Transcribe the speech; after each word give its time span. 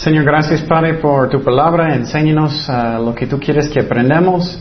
Señor, 0.00 0.24
gracias 0.24 0.62
Padre 0.62 0.94
por 0.94 1.28
tu 1.28 1.42
palabra. 1.42 1.94
Enséñanos 1.94 2.66
uh, 2.70 3.04
lo 3.04 3.14
que 3.14 3.26
tú 3.26 3.38
quieres 3.38 3.68
que 3.68 3.80
aprendamos. 3.80 4.58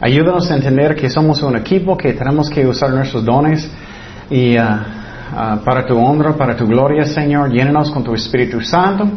Ayúdanos 0.00 0.48
a 0.48 0.54
entender 0.54 0.94
que 0.94 1.10
somos 1.10 1.42
un 1.42 1.56
equipo, 1.56 1.96
que 1.96 2.12
tenemos 2.12 2.48
que 2.48 2.64
usar 2.64 2.90
nuestros 2.90 3.24
dones 3.24 3.68
y 4.30 4.56
uh, 4.56 4.62
para 5.64 5.84
tu 5.84 5.98
honra, 5.98 6.34
para 6.36 6.54
tu 6.54 6.68
gloria, 6.68 7.04
Señor. 7.04 7.50
Llénanos 7.50 7.90
con 7.90 8.04
tu 8.04 8.14
Espíritu 8.14 8.60
Santo. 8.60 9.08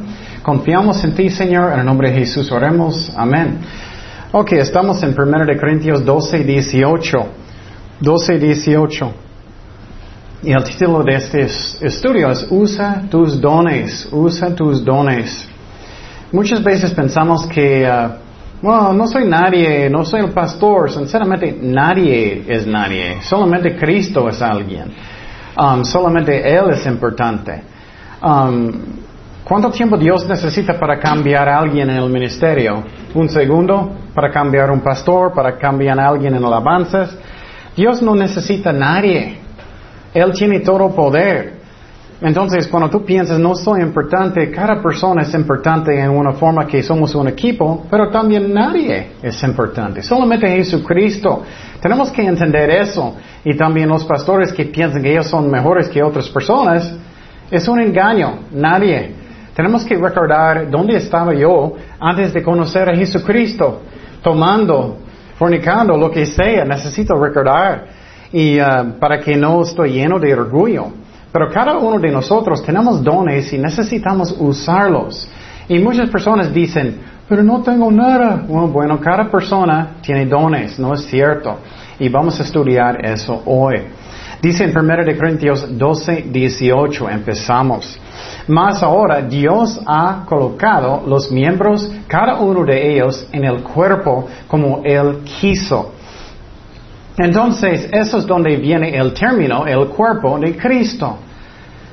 Confiamos 0.42 1.04
en 1.04 1.14
ti, 1.14 1.30
Señor. 1.30 1.72
En 1.74 1.82
el 1.82 1.86
nombre 1.86 2.10
de 2.10 2.18
Jesús 2.18 2.52
oremos. 2.52 3.14
Amén. 3.16 3.60
Ok, 4.32 4.54
estamos 4.54 5.04
en 5.04 5.14
1 5.16 5.46
de 5.46 5.56
Corintios 5.56 6.04
12, 6.04 6.46
18. 6.46 7.28
12, 8.00 8.40
18. 8.40 9.14
Y 10.42 10.52
el 10.52 10.64
título 10.64 11.04
de 11.04 11.16
este 11.16 11.42
estudio 11.42 12.32
es 12.32 12.48
Usa 12.50 13.04
tus 13.08 13.40
dones, 13.40 14.10
usa 14.12 14.56
tus 14.56 14.84
dones. 14.84 15.49
Muchas 16.32 16.64
veces 16.64 16.94
pensamos 16.94 17.48
que, 17.48 17.90
uh, 18.62 18.94
no 18.94 19.08
soy 19.08 19.26
nadie, 19.26 19.90
no 19.90 20.06
soy 20.06 20.22
el 20.22 20.32
pastor. 20.32 20.92
Sinceramente, 20.92 21.58
nadie 21.60 22.46
es 22.48 22.68
nadie. 22.68 23.22
Solamente 23.22 23.76
Cristo 23.76 24.30
es 24.30 24.42
alguien. 24.42 24.94
Um, 25.58 25.84
solamente 25.84 26.48
Él 26.56 26.70
es 26.72 26.86
importante. 26.86 27.64
Um, 28.22 28.72
¿Cuánto 29.44 29.72
tiempo 29.72 29.98
Dios 29.98 30.28
necesita 30.28 30.80
para 30.80 31.00
cambiar 31.00 31.50
a 31.50 31.58
alguien 31.58 31.90
en 31.90 31.98
el 31.98 32.10
ministerio? 32.10 32.84
¿Un 33.16 33.28
segundo? 33.28 33.92
¿Para 34.14 34.30
cambiar 34.30 34.70
un 34.70 34.82
pastor? 34.82 35.34
¿Para 35.34 35.58
cambiar 35.58 36.00
a 36.00 36.08
alguien 36.08 36.36
en 36.36 36.46
alabanzas? 36.46 37.18
Dios 37.76 38.00
no 38.04 38.14
necesita 38.14 38.70
a 38.70 38.74
nadie. 38.74 39.40
Él 40.14 40.32
tiene 40.34 40.60
todo 40.60 40.94
poder. 40.94 41.59
Entonces, 42.22 42.68
cuando 42.68 42.90
tú 42.90 43.06
piensas, 43.06 43.40
no 43.40 43.56
soy 43.56 43.82
importante, 43.82 44.52
cada 44.52 44.82
persona 44.82 45.22
es 45.22 45.34
importante 45.34 45.98
en 45.98 46.10
una 46.10 46.34
forma 46.34 46.68
que 46.68 46.84
somos 46.84 47.16
un 47.16 47.30
equipo, 47.30 47.86
pero 47.90 48.10
también 48.10 48.54
nadie 48.54 49.12
es 49.22 49.42
importante. 49.44 50.04
Solamente 50.04 50.48
Jesucristo. 50.48 51.44
Tenemos 51.82 52.12
que 52.12 52.24
entender 52.24 52.70
eso. 52.72 53.16
Y 53.46 53.56
también 53.56 53.88
los 53.88 54.04
pastores 54.04 54.52
que 54.52 54.66
piensan 54.66 55.02
que 55.02 55.12
ellos 55.12 55.28
son 55.28 55.50
mejores 55.50 55.88
que 55.88 56.04
otras 56.04 56.28
personas, 56.30 56.94
es 57.50 57.68
un 57.70 57.80
engaño. 57.80 58.40
Nadie. 58.52 59.14
Tenemos 59.56 59.86
que 59.86 59.96
recordar 59.96 60.70
dónde 60.70 60.98
estaba 60.98 61.34
yo 61.34 61.74
antes 62.02 62.34
de 62.34 62.44
conocer 62.44 62.90
a 62.90 62.96
Jesucristo. 62.98 63.82
Tomando, 64.22 64.98
fornicando, 65.38 65.96
lo 65.96 66.12
que 66.12 66.26
sea. 66.26 66.66
Necesito 66.66 67.16
recordar 67.16 67.88
y 68.34 68.60
uh, 68.60 69.00
para 69.00 69.20
que 69.22 69.38
no 69.38 69.62
estoy 69.62 69.94
lleno 69.94 70.20
de 70.20 70.34
orgullo. 70.34 70.88
Pero 71.32 71.50
cada 71.50 71.78
uno 71.78 72.00
de 72.00 72.12
nosotros 72.12 72.64
tenemos 72.64 73.04
dones 73.04 73.52
y 73.54 73.58
necesitamos 73.58 74.36
usarlos. 74.40 75.28
Y 75.68 75.78
muchas 75.80 76.10
personas 76.10 76.52
dicen, 76.52 77.00
pero 77.28 77.44
no 77.44 77.62
tengo 77.62 77.92
nada. 77.92 78.44
Bueno, 78.48 78.68
bueno, 78.70 79.00
cada 79.00 79.30
persona 79.30 79.98
tiene 80.02 80.26
dones, 80.26 80.80
no 80.80 80.94
es 80.96 81.06
cierto. 81.06 81.60
Y 82.00 82.10
vamos 82.10 82.40
a 82.40 82.44
estudiar 82.44 83.06
eso 83.06 83.44
hoy. 83.46 83.76
Dice 84.42 84.64
en 84.64 84.76
1 84.76 85.06
de 85.06 85.18
Corintios 85.18 85.78
12, 85.78 86.28
18, 86.32 87.10
empezamos. 87.10 88.00
Más 88.48 88.82
ahora 88.82 89.22
Dios 89.22 89.80
ha 89.86 90.24
colocado 90.26 91.04
los 91.06 91.30
miembros, 91.30 91.92
cada 92.08 92.40
uno 92.40 92.64
de 92.66 92.94
ellos, 92.94 93.28
en 93.32 93.44
el 93.44 93.62
cuerpo 93.62 94.28
como 94.48 94.82
Él 94.84 95.20
quiso. 95.40 95.92
Entonces, 97.20 97.90
eso 97.92 98.18
es 98.20 98.26
donde 98.26 98.56
viene 98.56 98.96
el 98.96 99.14
término, 99.14 99.68
el 99.68 99.88
cuerpo 99.90 100.40
de 100.40 100.56
Cristo. 100.56 101.18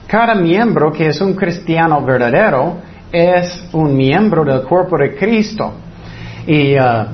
Cada 0.06 0.37
miembro 0.37 0.92
que 0.92 1.09
es 1.09 1.20
un 1.20 1.34
cristiano 1.34 2.00
verdadero 2.00 2.76
es 3.10 3.69
un 3.72 3.97
miembro 3.97 4.44
del 4.44 4.62
cuerpo 4.62 4.97
de 4.97 5.16
Cristo. 5.16 5.72
Y 6.47 6.78
uh, 6.78 7.06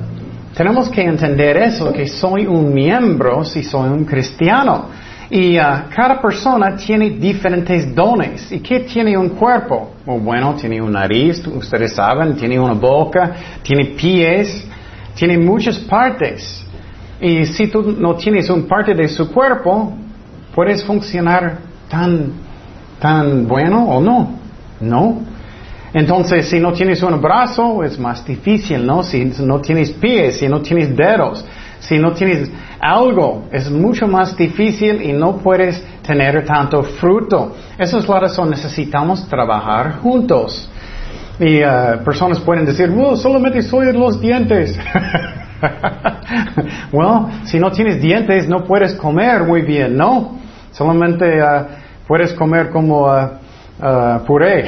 tenemos 0.53 0.89
que 0.89 1.01
entender 1.01 1.57
eso, 1.57 1.91
que 1.91 2.07
soy 2.07 2.45
un 2.45 2.71
miembro 2.71 3.43
si 3.43 3.63
soy 3.63 3.89
un 3.89 4.05
cristiano. 4.05 4.89
Y 5.31 5.57
uh, 5.57 5.89
cada 5.89 6.21
persona 6.21 6.75
tiene 6.75 7.09
diferentes 7.09 7.95
dones. 7.95 8.51
¿Y 8.51 8.59
qué 8.59 8.81
tiene 8.81 9.17
un 9.17 9.29
cuerpo? 9.29 9.89
bueno, 10.05 10.53
tiene 10.53 10.79
una 10.79 10.99
nariz, 10.99 11.47
ustedes 11.47 11.93
saben, 11.93 12.35
tiene 12.35 12.59
una 12.59 12.73
boca, 12.73 13.31
tiene 13.63 13.85
pies, 13.95 14.67
tiene 15.15 15.35
muchas 15.39 15.79
partes. 15.79 16.62
Y 17.23 17.45
si 17.45 17.67
tú 17.67 17.95
no 17.97 18.15
tienes 18.15 18.49
un 18.49 18.67
parte 18.67 18.93
de 18.93 19.07
su 19.07 19.31
cuerpo, 19.31 19.93
puedes 20.53 20.83
funcionar 20.83 21.59
tan, 21.87 22.33
tan 22.99 23.47
bueno 23.47 23.85
o 23.85 24.01
no. 24.01 24.37
No. 24.81 25.21
Entonces, 25.93 26.49
si 26.49 26.59
no 26.59 26.73
tienes 26.73 27.01
un 27.01 27.21
brazo, 27.21 27.81
es 27.81 27.97
más 27.97 28.25
difícil, 28.25 28.85
¿no? 28.85 29.03
Si 29.03 29.23
no 29.39 29.61
tienes 29.61 29.91
pies, 29.91 30.39
si 30.39 30.49
no 30.49 30.61
tienes 30.61 30.93
dedos, 30.97 31.45
si 31.79 31.97
no 31.97 32.11
tienes 32.11 32.51
algo, 32.81 33.45
es 33.53 33.71
mucho 33.71 34.05
más 34.05 34.35
difícil 34.35 35.01
y 35.01 35.13
no 35.13 35.37
puedes 35.37 35.81
tener 36.05 36.43
tanto 36.43 36.83
fruto. 36.83 37.55
Esa 37.77 37.99
es 37.99 38.09
la 38.09 38.19
razón, 38.19 38.49
necesitamos 38.49 39.25
trabajar 39.29 39.99
juntos. 39.99 40.69
Y 41.39 41.63
uh, 41.63 42.03
personas 42.03 42.41
pueden 42.41 42.65
decir, 42.65 42.89
well, 42.89 43.15
solamente 43.15 43.61
soy 43.61 43.93
los 43.93 44.19
dientes. 44.19 44.77
bueno, 46.91 47.29
si 47.43 47.59
no 47.59 47.71
tienes 47.71 48.01
dientes 48.01 48.47
no 48.47 48.63
puedes 48.63 48.93
comer 48.95 49.43
muy 49.43 49.61
bien, 49.61 49.95
¿no? 49.95 50.39
Solamente 50.71 51.41
uh, 51.41 51.65
puedes 52.07 52.33
comer 52.33 52.69
como 52.69 53.05
uh, 53.05 53.27
uh, 53.79 54.25
puré. 54.25 54.65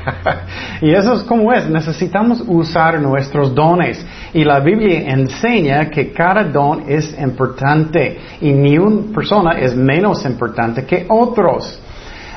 y 0.80 0.90
eso 0.90 1.14
es 1.14 1.22
como 1.22 1.52
es, 1.52 1.68
necesitamos 1.68 2.42
usar 2.46 3.00
nuestros 3.00 3.54
dones. 3.54 4.04
Y 4.32 4.44
la 4.44 4.60
Biblia 4.60 5.10
enseña 5.10 5.90
que 5.90 6.12
cada 6.12 6.44
don 6.44 6.84
es 6.88 7.16
importante 7.18 8.18
y 8.40 8.52
ni 8.52 8.78
una 8.78 9.14
persona 9.14 9.58
es 9.58 9.74
menos 9.74 10.24
importante 10.24 10.84
que 10.84 11.06
otros. 11.08 11.80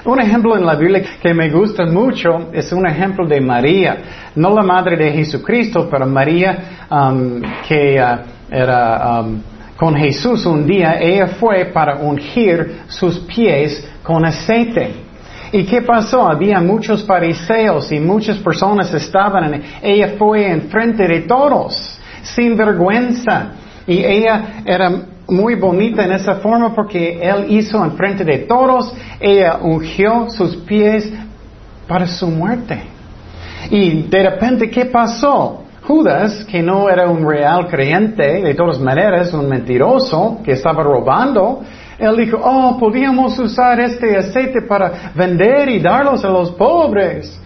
Un 0.03 0.19
ejemplo 0.19 0.57
en 0.57 0.66
la 0.66 0.75
Biblia 0.75 1.03
que 1.22 1.31
me 1.31 1.50
gusta 1.50 1.85
mucho 1.85 2.50
es 2.51 2.73
un 2.73 2.88
ejemplo 2.88 3.28
de 3.28 3.40
María, 3.40 3.97
no 4.35 4.50
la 4.50 4.63
madre 4.63 4.97
de 4.97 5.11
Jesucristo, 5.11 5.88
pero 5.91 6.07
María 6.07 6.88
um, 6.90 7.40
que 7.67 8.01
uh, 8.01 8.41
era 8.51 9.22
um, 9.22 9.41
con 9.78 9.95
Jesús 9.95 10.45
un 10.45 10.67
día, 10.67 11.00
ella 11.00 11.28
fue 11.39 11.66
para 11.66 11.95
ungir 11.95 12.81
sus 12.88 13.19
pies 13.19 13.84
con 14.03 14.25
aceite. 14.25 14.94
¿Y 15.51 15.63
qué 15.63 15.81
pasó? 15.81 16.28
Había 16.28 16.59
muchos 16.59 17.03
fariseos 17.03 17.91
y 17.91 18.00
muchas 18.00 18.38
personas 18.38 18.94
estaban 18.94 19.53
en 19.53 19.63
ella 19.81 20.13
fue 20.19 20.50
enfrente 20.50 21.07
de 21.07 21.22
todos, 21.22 22.00
sin 22.22 22.56
vergüenza. 22.56 23.53
Y 23.88 24.03
ella 24.03 24.61
era 24.66 24.91
muy 25.28 25.56
bonita 25.56 26.06
en 26.06 26.11
esa 26.11 26.35
forma 26.35 26.75
porque 26.75 27.19
él 27.22 27.45
hizo 27.50 27.84
en 27.84 27.94
frente 27.94 28.23
de 28.23 28.40
todos, 28.40 28.94
ella 29.19 29.57
ungió 29.61 30.29
sus 30.29 30.57
pies 30.57 31.11
para 31.88 32.06
su 32.06 32.28
muerte. 32.28 32.84
Y 33.69 34.03
de 34.03 34.29
repente, 34.29 34.69
¿qué 34.69 34.85
pasó? 34.85 35.60
Judas, 35.91 36.46
que 36.46 36.63
no 36.63 36.90
era 36.90 37.09
un 37.09 37.28
real 37.28 37.67
creyente, 37.67 38.41
de 38.41 38.53
todas 38.53 38.79
maneras, 38.79 39.34
un 39.34 39.49
mentiroso 39.49 40.40
que 40.41 40.53
estaba 40.53 40.82
robando, 40.84 41.64
él 41.99 42.16
dijo, 42.16 42.40
oh, 42.41 42.78
podíamos 42.79 43.38
usar 43.38 43.78
este 43.82 44.16
aceite 44.16 44.61
para 44.61 45.11
vender 45.14 45.67
y 45.67 45.79
darlos 45.79 46.23
a 46.23 46.29
los 46.29 46.52
pobres. 46.52 47.38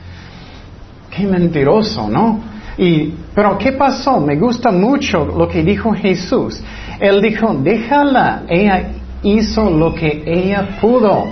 Qué 1.10 1.26
mentiroso, 1.26 2.08
¿no? 2.08 2.40
Y, 2.78 3.16
pero 3.34 3.58
¿qué 3.58 3.72
pasó? 3.72 4.20
Me 4.20 4.36
gusta 4.36 4.70
mucho 4.70 5.26
lo 5.26 5.48
que 5.48 5.64
dijo 5.64 5.92
Jesús. 5.94 6.62
Él 7.00 7.22
dijo, 7.22 7.52
déjala, 7.56 8.44
ella 8.48 8.92
hizo 9.24 9.72
lo 9.72 9.96
que 9.96 10.22
ella 10.24 10.78
pudo. 10.80 11.26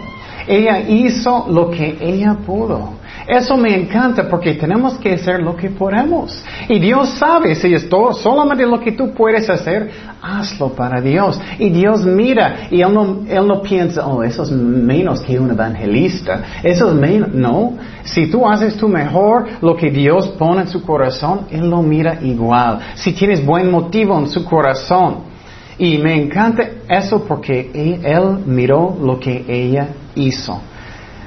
Ella 0.48 0.80
hizo 0.80 1.46
lo 1.48 1.70
que 1.70 1.96
ella 2.02 2.38
pudo. 2.44 3.03
Eso 3.28 3.56
me 3.58 3.74
encanta 3.76 4.28
porque 4.28 4.56
tenemos 4.56 4.96
que 4.96 5.14
hacer 5.14 5.42
lo 5.42 5.56
que 5.56 5.70
podemos. 5.70 6.44
Y 6.68 6.80
Dios 6.80 7.10
sabe 7.10 7.56
si 7.56 7.74
es 7.74 7.88
solamente 8.22 8.66
lo 8.66 8.80
que 8.80 8.92
tú 8.92 9.14
puedes 9.14 9.50
hacer, 9.50 9.90
hazlo 10.22 10.70
para 10.70 11.02
Dios. 11.02 11.40
Y 11.58 11.70
Dios 11.70 12.06
mira 12.06 12.68
y 12.70 12.82
Él 12.82 12.94
no, 12.94 13.20
él 13.28 13.48
no 13.48 13.62
piensa, 13.62 14.06
oh, 14.06 14.24
eso 14.24 14.44
es 14.44 14.52
menos 14.52 15.22
que 15.22 15.40
un 15.40 15.52
evangelista. 15.52 16.44
Eso 16.64 16.90
es 16.90 16.96
menos. 16.96 17.30
No. 17.34 17.74
Si 18.04 18.30
tú 18.30 18.48
haces 18.48 18.76
tu 18.78 18.88
mejor, 18.88 19.48
lo 19.62 19.76
que 19.76 19.90
Dios 19.90 20.30
pone 20.38 20.62
en 20.62 20.68
su 20.68 20.84
corazón, 20.84 21.48
Él 21.50 21.70
lo 21.70 21.82
mira 21.82 22.20
igual. 22.22 22.80
Si 22.96 23.14
tienes 23.14 23.46
buen 23.46 23.72
motivo 23.72 24.18
en 24.18 24.28
su 24.28 24.44
corazón. 24.44 25.34
Y 25.78 25.98
me 25.98 26.16
encanta 26.16 26.70
eso 26.88 27.26
porque 27.26 27.72
él 27.74 28.44
miró 28.46 28.96
lo 29.02 29.20
que 29.20 29.44
ella 29.48 29.88
hizo. 30.14 30.62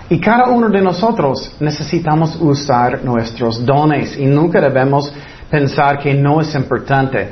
Y 0.08 0.20
cada 0.20 0.50
uno 0.50 0.69
de 0.69 0.81
nosotros 0.81 1.56
necesitamos 1.58 2.37
usar 2.41 3.03
nuestros 3.03 3.64
dones 3.64 4.17
y 4.17 4.25
nunca 4.26 4.61
debemos 4.61 5.12
pensar 5.50 5.99
que 5.99 6.14
no 6.14 6.41
es 6.41 6.55
importante. 6.55 7.29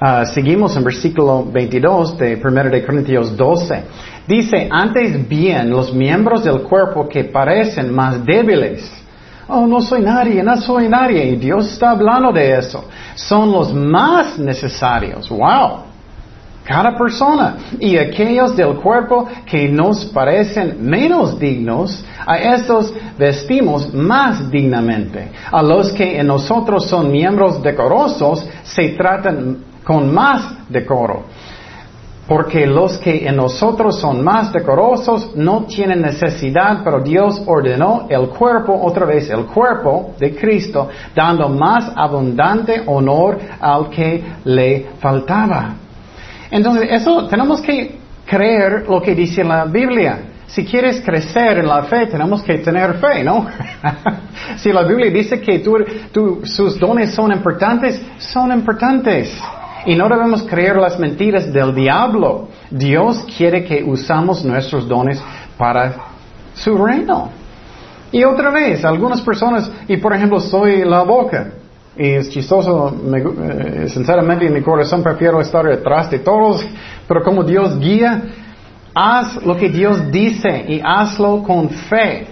Ah, 0.00 0.24
seguimos 0.24 0.76
en 0.76 0.84
versículo 0.84 1.44
22 1.44 2.18
de 2.18 2.40
1 2.42 2.64
de 2.64 2.84
Corintios 2.84 3.36
12. 3.36 3.84
Dice, 4.26 4.68
antes 4.70 5.26
bien 5.28 5.70
los 5.70 5.94
miembros 5.94 6.42
del 6.42 6.62
cuerpo 6.62 7.08
que 7.08 7.24
parecen 7.24 7.94
más 7.94 8.24
débiles, 8.24 8.90
oh, 9.46 9.66
no 9.66 9.80
soy 9.80 10.00
nadie, 10.02 10.42
no 10.42 10.56
soy 10.56 10.88
nadie. 10.88 11.24
Y 11.26 11.36
Dios 11.36 11.72
está 11.72 11.90
hablando 11.90 12.32
de 12.32 12.58
eso. 12.58 12.84
Son 13.14 13.52
los 13.52 13.72
más 13.72 14.36
necesarios. 14.36 15.28
Wow. 15.28 15.85
Cada 16.66 16.96
persona. 16.96 17.56
Y 17.78 17.96
aquellos 17.96 18.56
del 18.56 18.74
cuerpo 18.76 19.28
que 19.46 19.68
nos 19.68 20.06
parecen 20.06 20.78
menos 20.80 21.38
dignos, 21.38 22.04
a 22.26 22.38
estos 22.38 22.92
vestimos 23.16 23.94
más 23.94 24.50
dignamente. 24.50 25.30
A 25.52 25.62
los 25.62 25.92
que 25.92 26.18
en 26.18 26.26
nosotros 26.26 26.86
son 26.88 27.12
miembros 27.12 27.62
decorosos, 27.62 28.46
se 28.64 28.88
tratan 28.90 29.58
con 29.84 30.12
más 30.12 30.68
decoro. 30.68 31.24
Porque 32.26 32.66
los 32.66 32.98
que 32.98 33.24
en 33.28 33.36
nosotros 33.36 34.00
son 34.00 34.24
más 34.24 34.52
decorosos 34.52 35.36
no 35.36 35.62
tienen 35.66 36.02
necesidad, 36.02 36.80
pero 36.82 37.00
Dios 37.00 37.40
ordenó 37.46 38.06
el 38.08 38.28
cuerpo, 38.30 38.76
otra 38.82 39.06
vez 39.06 39.30
el 39.30 39.44
cuerpo 39.46 40.14
de 40.18 40.34
Cristo, 40.34 40.88
dando 41.14 41.48
más 41.48 41.92
abundante 41.94 42.82
honor 42.86 43.38
al 43.60 43.88
que 43.90 44.24
le 44.44 44.86
faltaba. 44.98 45.85
Entonces, 46.50 46.88
eso 46.90 47.26
tenemos 47.26 47.60
que 47.60 47.98
creer 48.24 48.84
lo 48.88 49.00
que 49.00 49.14
dice 49.14 49.44
la 49.44 49.64
Biblia. 49.64 50.18
Si 50.46 50.64
quieres 50.64 51.00
crecer 51.00 51.58
en 51.58 51.66
la 51.66 51.82
fe, 51.84 52.06
tenemos 52.06 52.42
que 52.42 52.58
tener 52.58 52.94
fe, 52.94 53.24
¿no? 53.24 53.46
si 54.58 54.72
la 54.72 54.84
Biblia 54.84 55.10
dice 55.10 55.40
que 55.40 55.64
sus 56.44 56.78
dones 56.78 57.14
son 57.14 57.32
importantes, 57.32 58.00
son 58.18 58.52
importantes. 58.52 59.36
Y 59.86 59.94
no 59.94 60.08
debemos 60.08 60.42
creer 60.42 60.76
las 60.76 60.98
mentiras 60.98 61.52
del 61.52 61.74
diablo. 61.74 62.48
Dios 62.70 63.24
quiere 63.36 63.64
que 63.64 63.82
usamos 63.84 64.44
nuestros 64.44 64.88
dones 64.88 65.22
para 65.56 65.94
su 66.54 66.76
reino. 66.76 67.30
Y 68.12 68.24
otra 68.24 68.50
vez, 68.50 68.84
algunas 68.84 69.20
personas, 69.20 69.70
y 69.88 69.96
por 69.96 70.14
ejemplo, 70.14 70.40
soy 70.40 70.84
la 70.84 71.02
boca. 71.02 71.50
Y 71.98 72.10
es 72.10 72.28
chistoso, 72.28 72.94
eh, 73.14 73.88
sinceramente 73.88 74.46
en 74.46 74.52
mi 74.52 74.62
corazón 74.62 75.02
prefiero 75.02 75.40
estar 75.40 75.64
detrás 75.64 76.10
de 76.10 76.18
todos, 76.18 76.66
pero 77.08 77.22
como 77.22 77.42
Dios 77.42 77.78
guía, 77.78 78.22
haz 78.94 79.42
lo 79.44 79.56
que 79.56 79.70
Dios 79.70 80.10
dice 80.10 80.64
y 80.68 80.80
hazlo 80.84 81.42
con 81.42 81.70
fe. 81.70 82.26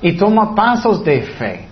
Y 0.00 0.16
toma 0.16 0.54
pasos 0.54 1.04
de 1.04 1.22
fe. 1.22 1.66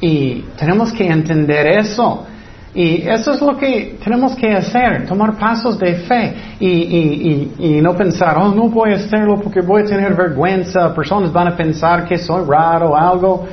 Y 0.00 0.42
tenemos 0.58 0.92
que 0.92 1.06
entender 1.06 1.68
eso. 1.78 2.26
Y 2.74 3.08
eso 3.08 3.32
es 3.32 3.40
lo 3.40 3.56
que 3.56 3.98
tenemos 4.04 4.34
que 4.36 4.52
hacer, 4.52 5.06
tomar 5.06 5.38
pasos 5.38 5.78
de 5.78 5.94
fe 5.94 6.34
y, 6.60 6.68
y, 6.68 7.52
y, 7.58 7.80
no 7.80 7.96
pensar, 7.96 8.36
oh, 8.36 8.48
no 8.48 8.68
voy 8.68 8.92
a 8.92 8.96
hacerlo 8.96 9.40
porque 9.42 9.62
voy 9.62 9.80
a 9.80 9.86
tener 9.86 10.14
vergüenza, 10.14 10.94
personas 10.94 11.32
van 11.32 11.48
a 11.48 11.56
pensar 11.56 12.04
que 12.04 12.18
soy 12.18 12.44
raro 12.46 12.90
o 12.90 12.94
algo. 12.96 13.46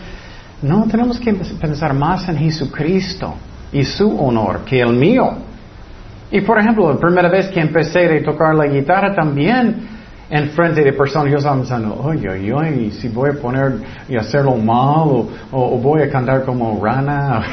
No, 0.64 0.88
tenemos 0.90 1.20
que 1.20 1.34
pensar 1.34 1.94
más 1.94 2.28
en 2.30 2.38
Jesucristo 2.38 3.36
y 3.74 3.84
su 3.84 4.18
honor 4.18 4.62
que 4.66 4.80
el 4.80 4.94
mío. 4.94 5.34
Y 6.32 6.40
por 6.40 6.58
ejemplo, 6.58 6.92
la 6.94 6.98
primera 6.98 7.30
vez 7.30 7.50
que 7.50 7.60
empecé 7.60 8.06
a 8.06 8.24
tocar 8.24 8.56
la 8.56 8.66
guitarra 8.66 9.14
también, 9.14 9.88
en 10.30 10.50
frente 10.52 10.82
de 10.82 10.94
personas, 10.94 11.32
yo 11.32 11.38
estaba 11.38 11.58
pensando, 11.58 12.00
oye, 12.02 12.30
oye, 12.30 12.92
si 12.92 13.10
voy 13.10 13.32
a 13.32 13.34
poner 13.34 13.74
y 14.08 14.16
hacerlo 14.16 14.56
mal 14.56 15.26
o, 15.52 15.78
voy 15.80 16.02
a 16.02 16.10
cantar 16.10 16.46
como 16.46 16.84
rana. 16.84 17.44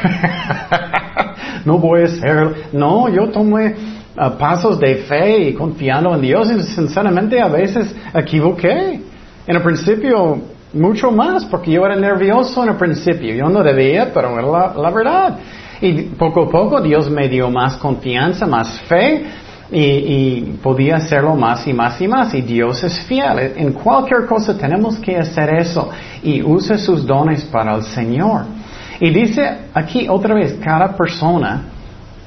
no 1.64 1.78
voy 1.78 2.04
a 2.04 2.06
ser, 2.06 2.68
no, 2.72 3.08
yo 3.08 3.28
tomé 3.28 3.74
uh, 4.16 4.38
pasos 4.38 4.78
de 4.78 4.94
fe 4.96 5.48
y 5.48 5.54
confiando 5.54 6.14
en 6.14 6.20
Dios 6.20 6.48
y 6.48 6.62
sinceramente 6.62 7.40
a 7.40 7.48
veces 7.48 7.92
equivoqué. 8.14 9.00
En 9.46 9.56
el 9.56 9.62
principio, 9.62 10.38
mucho 10.72 11.11
más, 11.11 11.44
porque 11.46 11.72
yo 11.72 11.84
era 11.84 11.96
nervioso 11.96 12.62
en 12.62 12.70
el 12.70 12.76
principio. 12.76 13.34
Yo 13.34 13.49
no 13.49 13.62
debía, 13.62 14.12
pero 14.12 14.38
era 14.38 14.72
la, 14.75 14.90
verdad. 14.90 15.38
Y 15.81 16.02
poco 16.02 16.44
a 16.44 16.50
poco 16.50 16.81
Dios 16.81 17.11
me 17.11 17.28
dio 17.28 17.50
más 17.50 17.76
confianza, 17.76 18.46
más 18.46 18.81
fe, 18.82 19.25
y, 19.72 19.82
y, 19.82 20.58
podía 20.62 20.96
hacerlo 20.96 21.37
más 21.37 21.67
y 21.67 21.72
más 21.72 22.00
y 22.00 22.08
más. 22.08 22.34
Y 22.34 22.43
Dios 22.43 22.82
es 22.82 23.00
fiel. 23.00 23.52
En 23.56 23.72
cualquier 23.72 24.26
cosa 24.26 24.56
tenemos 24.56 24.99
que 24.99 25.17
hacer 25.17 25.55
eso. 25.55 25.90
Y 26.22 26.43
use 26.43 26.76
sus 26.78 27.06
dones 27.06 27.44
para 27.44 27.75
el 27.76 27.82
Señor. 27.82 28.43
Y 29.00 29.11
dice 29.11 29.58
aquí 29.73 30.06
otra 30.08 30.34
vez, 30.34 30.58
cada 30.62 30.96
persona 30.96 31.62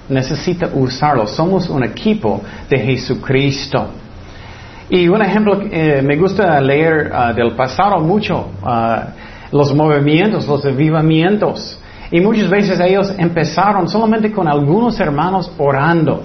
necesita 0.10 0.69
usarlo. 0.74 1.28
Somos 1.28 1.69
un 1.69 1.84
equipo 1.84 2.42
de 2.69 2.80
Jesucristo. 2.80 3.88
Y 4.89 5.07
un 5.07 5.21
ejemplo, 5.21 5.62
eh, 5.71 6.01
me 6.03 6.18
gusta 6.18 6.59
leer 6.59 7.12
ah, 7.13 7.33
del 7.33 7.56
pasado 7.56 8.00
mucho, 8.00 8.50
ah, 8.63 9.07
los 9.51 9.74
movimientos, 9.74 10.47
los 10.47 10.65
avivamientos. 10.65 11.80
Y 12.12 12.19
muchas 12.21 12.50
veces 12.50 12.80
ellos 12.80 13.13
empezaron 13.18 13.88
solamente 13.88 14.31
con 14.31 14.47
algunos 14.47 15.00
hermanos 15.00 15.51
orando. 15.57 16.24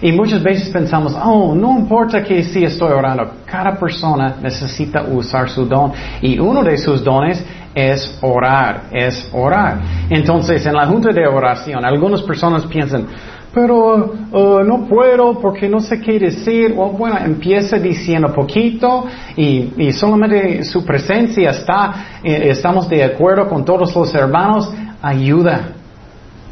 Y 0.00 0.12
muchas 0.12 0.42
veces 0.42 0.68
pensamos, 0.68 1.14
oh, 1.14 1.54
no 1.54 1.78
importa 1.78 2.22
que 2.22 2.42
sí 2.44 2.62
estoy 2.62 2.92
orando, 2.92 3.30
cada 3.46 3.76
persona 3.78 4.36
necesita 4.42 5.02
usar 5.02 5.48
su 5.48 5.64
don. 5.64 5.92
Y 6.20 6.38
uno 6.38 6.62
de 6.62 6.76
sus 6.76 7.02
dones 7.02 7.42
es 7.74 8.18
orar, 8.20 8.84
es 8.92 9.28
orar. 9.32 9.78
Entonces, 10.10 10.64
en 10.66 10.74
la 10.74 10.86
junta 10.86 11.12
de 11.12 11.26
oración, 11.26 11.84
algunas 11.84 12.22
personas 12.22 12.66
piensan, 12.66 13.06
pero 13.52 14.12
uh, 14.32 14.62
no 14.64 14.86
puedo 14.86 15.38
porque 15.40 15.68
no 15.68 15.80
sé 15.80 16.00
qué 16.00 16.18
decir. 16.18 16.74
O 16.76 16.90
bueno, 16.90 17.16
empieza 17.18 17.78
diciendo 17.78 18.32
poquito 18.32 19.06
y, 19.36 19.92
solamente 19.92 20.62
su 20.64 20.84
presencia 20.84 21.50
está, 21.50 22.20
eh, 22.22 22.50
estamos 22.50 22.88
de 22.88 23.02
acuerdo 23.02 23.48
con 23.48 23.64
todos 23.64 23.94
los 23.94 24.14
hermanos, 24.14 24.70
ayuda. 25.00 25.72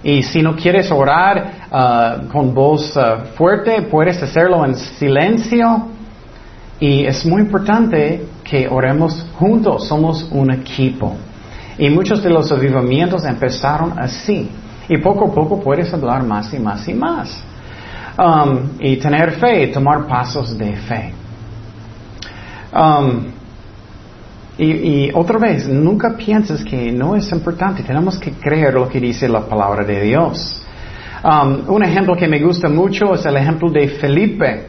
Y 0.03 0.23
si 0.23 0.43
no 0.43 0.55
quieres 0.55 0.91
orar 0.91 1.53
uh, 1.71 2.29
con 2.29 2.55
voz 2.55 2.95
uh, 2.97 3.25
fuerte, 3.37 3.83
puedes 3.83 4.23
hacerlo 4.23 4.65
en 4.65 4.75
silencio. 4.75 5.89
Y 6.81 7.05
es 7.07 7.25
muy 7.25 7.41
importante 7.41 8.27
que 8.45 8.69
oremos 8.69 9.27
juntos, 9.39 9.89
somos 9.89 10.29
un 10.31 10.51
equipo. 10.51 11.17
Y 11.79 11.89
muchos 11.89 12.23
de 12.23 12.31
los 12.31 12.53
avivamientos 12.53 13.25
empezaron 13.25 13.99
así. 13.99 14.51
Y 14.89 14.99
poco 14.99 15.27
a 15.27 15.35
poco 15.35 15.61
puedes 15.61 15.93
hablar 15.93 16.23
más 16.23 16.53
y 16.53 16.59
más 16.59 16.87
y 16.89 16.95
más. 16.95 17.45
Um, 18.17 18.71
y 18.79 18.97
tener 18.97 19.33
fe, 19.33 19.69
tomar 19.69 20.07
pasos 20.07 20.57
de 20.57 20.77
fe. 20.77 21.13
Um, 22.73 23.33
y, 24.57 25.11
otra 25.13 25.39
vez, 25.39 25.69
nunca 25.69 26.17
pienses 26.17 26.65
que 26.65 26.93
no 26.93 27.17
es 27.17 27.31
importante. 27.33 27.83
Tenemos 27.83 28.19
que 28.19 28.33
creer 28.33 28.75
lo 28.75 28.89
que 28.89 29.01
dice 29.01 29.29
la 29.29 29.41
palabra 29.41 29.85
de 29.85 30.01
Dios. 30.03 30.63
Um, 31.25 31.69
un 31.69 31.83
ejemplo 31.83 32.15
que 32.15 32.29
me 32.29 32.39
gusta 32.39 32.69
mucho 32.69 33.15
es 33.15 33.27
el 33.27 33.37
ejemplo 33.37 33.71
de 33.71 33.89
Felipe. 33.89 34.67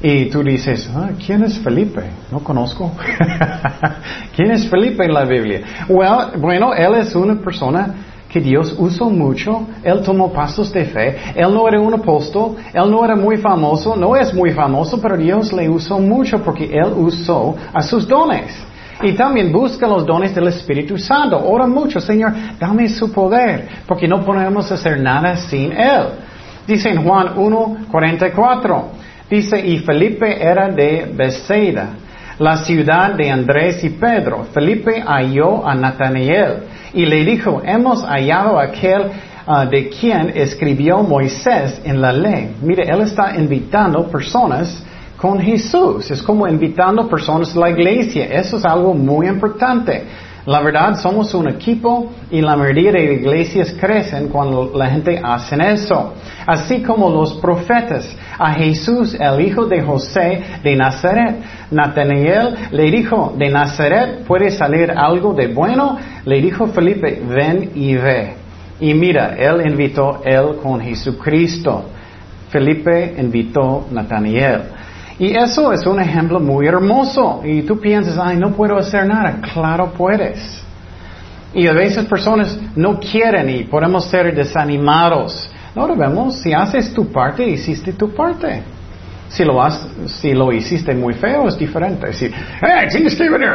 Y 0.00 0.26
tú 0.26 0.42
dices, 0.42 0.90
ah, 0.94 1.10
¿quién 1.24 1.42
es 1.42 1.58
Felipe? 1.58 2.02
No 2.30 2.40
conozco. 2.40 2.92
¿Quién 4.36 4.50
es 4.52 4.68
Felipe 4.68 5.04
en 5.04 5.14
la 5.14 5.24
Biblia? 5.24 5.62
bueno, 5.88 6.74
él 6.74 6.94
es 6.94 7.14
una 7.16 7.34
persona 7.36 7.94
que 8.28 8.40
Dios 8.40 8.74
usó 8.78 9.08
mucho. 9.08 9.66
Él 9.82 10.02
tomó 10.02 10.32
pasos 10.32 10.72
de 10.72 10.84
fe. 10.84 11.16
Él 11.34 11.52
no 11.52 11.66
era 11.66 11.80
un 11.80 11.94
apóstol. 11.94 12.56
Él 12.72 12.90
no 12.90 13.04
era 13.04 13.16
muy 13.16 13.38
famoso. 13.38 13.96
No 13.96 14.14
es 14.16 14.34
muy 14.34 14.50
famoso, 14.50 15.00
pero 15.00 15.16
Dios 15.16 15.52
le 15.52 15.68
usó 15.68 15.98
mucho 15.98 16.42
porque 16.42 16.64
él 16.64 16.92
usó 16.96 17.56
a 17.72 17.82
sus 17.82 18.06
dones. 18.06 18.54
Y 19.02 19.12
también 19.12 19.52
busca 19.52 19.86
los 19.86 20.04
dones 20.04 20.34
del 20.34 20.48
Espíritu 20.48 20.98
Santo. 20.98 21.40
Ora 21.42 21.66
mucho, 21.66 22.00
Señor, 22.00 22.32
dame 22.58 22.88
su 22.88 23.12
poder, 23.12 23.68
porque 23.86 24.08
no 24.08 24.24
podemos 24.24 24.70
hacer 24.72 25.00
nada 25.00 25.36
sin 25.36 25.72
Él. 25.72 26.08
Dice 26.66 26.90
en 26.90 27.04
Juan 27.04 27.32
1, 27.36 27.76
44. 27.90 28.84
Dice, 29.30 29.60
y 29.64 29.78
Felipe 29.78 30.42
era 30.42 30.68
de 30.68 31.10
Bethsaida, 31.14 31.90
la 32.38 32.56
ciudad 32.56 33.14
de 33.14 33.30
Andrés 33.30 33.84
y 33.84 33.90
Pedro. 33.90 34.46
Felipe 34.52 35.00
halló 35.00 35.66
a 35.66 35.74
Natanael 35.74 36.64
y 36.98 37.06
le 37.06 37.24
dijo, 37.24 37.62
hemos 37.64 38.02
hallado 38.04 38.58
aquel 38.58 39.04
ah, 39.46 39.64
de 39.66 39.88
quien 39.88 40.32
escribió 40.34 40.98
Moisés 40.98 41.80
en 41.84 42.00
la 42.00 42.12
ley. 42.12 42.56
Mire, 42.60 42.82
él 42.88 43.02
está 43.02 43.36
invitando 43.36 44.08
personas 44.08 44.84
con 45.16 45.38
Jesús. 45.38 46.10
Es 46.10 46.20
como 46.20 46.48
invitando 46.48 47.08
personas 47.08 47.54
a 47.56 47.60
la 47.60 47.70
iglesia. 47.70 48.24
Eso 48.24 48.56
es 48.56 48.64
algo 48.64 48.94
muy 48.94 49.28
importante. 49.28 50.06
La 50.48 50.62
verdad, 50.62 50.94
somos 50.94 51.34
un 51.34 51.46
equipo 51.46 52.10
y 52.30 52.40
la 52.40 52.56
mayoría 52.56 52.90
de 52.90 53.12
iglesias 53.16 53.76
crecen 53.78 54.28
cuando 54.28 54.72
la 54.74 54.86
gente 54.88 55.20
hace 55.22 55.56
eso. 55.74 56.14
Así 56.46 56.82
como 56.82 57.10
los 57.10 57.34
profetas. 57.34 58.16
A 58.38 58.54
Jesús, 58.54 59.14
el 59.20 59.42
hijo 59.42 59.66
de 59.66 59.82
José 59.82 60.42
de 60.62 60.74
Nazaret. 60.74 61.36
Natanael 61.70 62.54
le 62.70 62.90
dijo, 62.90 63.34
de 63.36 63.50
Nazaret 63.50 64.24
puede 64.24 64.50
salir 64.50 64.90
algo 64.90 65.34
de 65.34 65.48
bueno. 65.48 65.98
Le 66.24 66.40
dijo 66.40 66.68
Felipe, 66.68 67.20
ven 67.28 67.72
y 67.74 67.96
ve. 67.96 68.32
Y 68.80 68.94
mira, 68.94 69.34
él 69.36 69.70
invitó 69.70 70.22
él 70.24 70.56
con 70.62 70.80
Jesucristo. 70.80 71.90
Felipe 72.48 73.16
invitó 73.18 73.86
a 73.90 73.92
Natanael. 73.92 74.62
Y 75.18 75.36
eso 75.36 75.72
es 75.72 75.84
un 75.84 76.00
ejemplo 76.00 76.38
muy 76.38 76.66
hermoso. 76.66 77.42
Y 77.44 77.62
tú 77.62 77.80
piensas, 77.80 78.18
ay, 78.18 78.36
no 78.36 78.52
puedo 78.52 78.76
hacer 78.76 79.06
nada. 79.06 79.40
Claro 79.52 79.92
puedes. 79.96 80.64
Y 81.52 81.66
a 81.66 81.72
veces 81.72 82.04
personas 82.04 82.58
no 82.76 83.00
quieren 83.00 83.50
y 83.50 83.64
podemos 83.64 84.04
ser 84.04 84.34
desanimados. 84.34 85.50
No 85.74 85.86
debemos, 85.86 86.36
si 86.36 86.52
haces 86.52 86.92
tu 86.92 87.10
parte, 87.10 87.48
hiciste 87.48 87.92
tu 87.92 88.14
parte. 88.14 88.62
Si 89.28 89.44
lo, 89.44 89.62
has, 89.62 89.86
si 90.06 90.32
lo 90.32 90.52
hiciste 90.52 90.94
muy 90.94 91.14
feo, 91.14 91.48
es 91.48 91.58
diferente. 91.58 92.12
Si, 92.12 92.26
hey, 92.26 92.88
tienes 92.90 93.14
que 93.14 93.28
venir. 93.28 93.50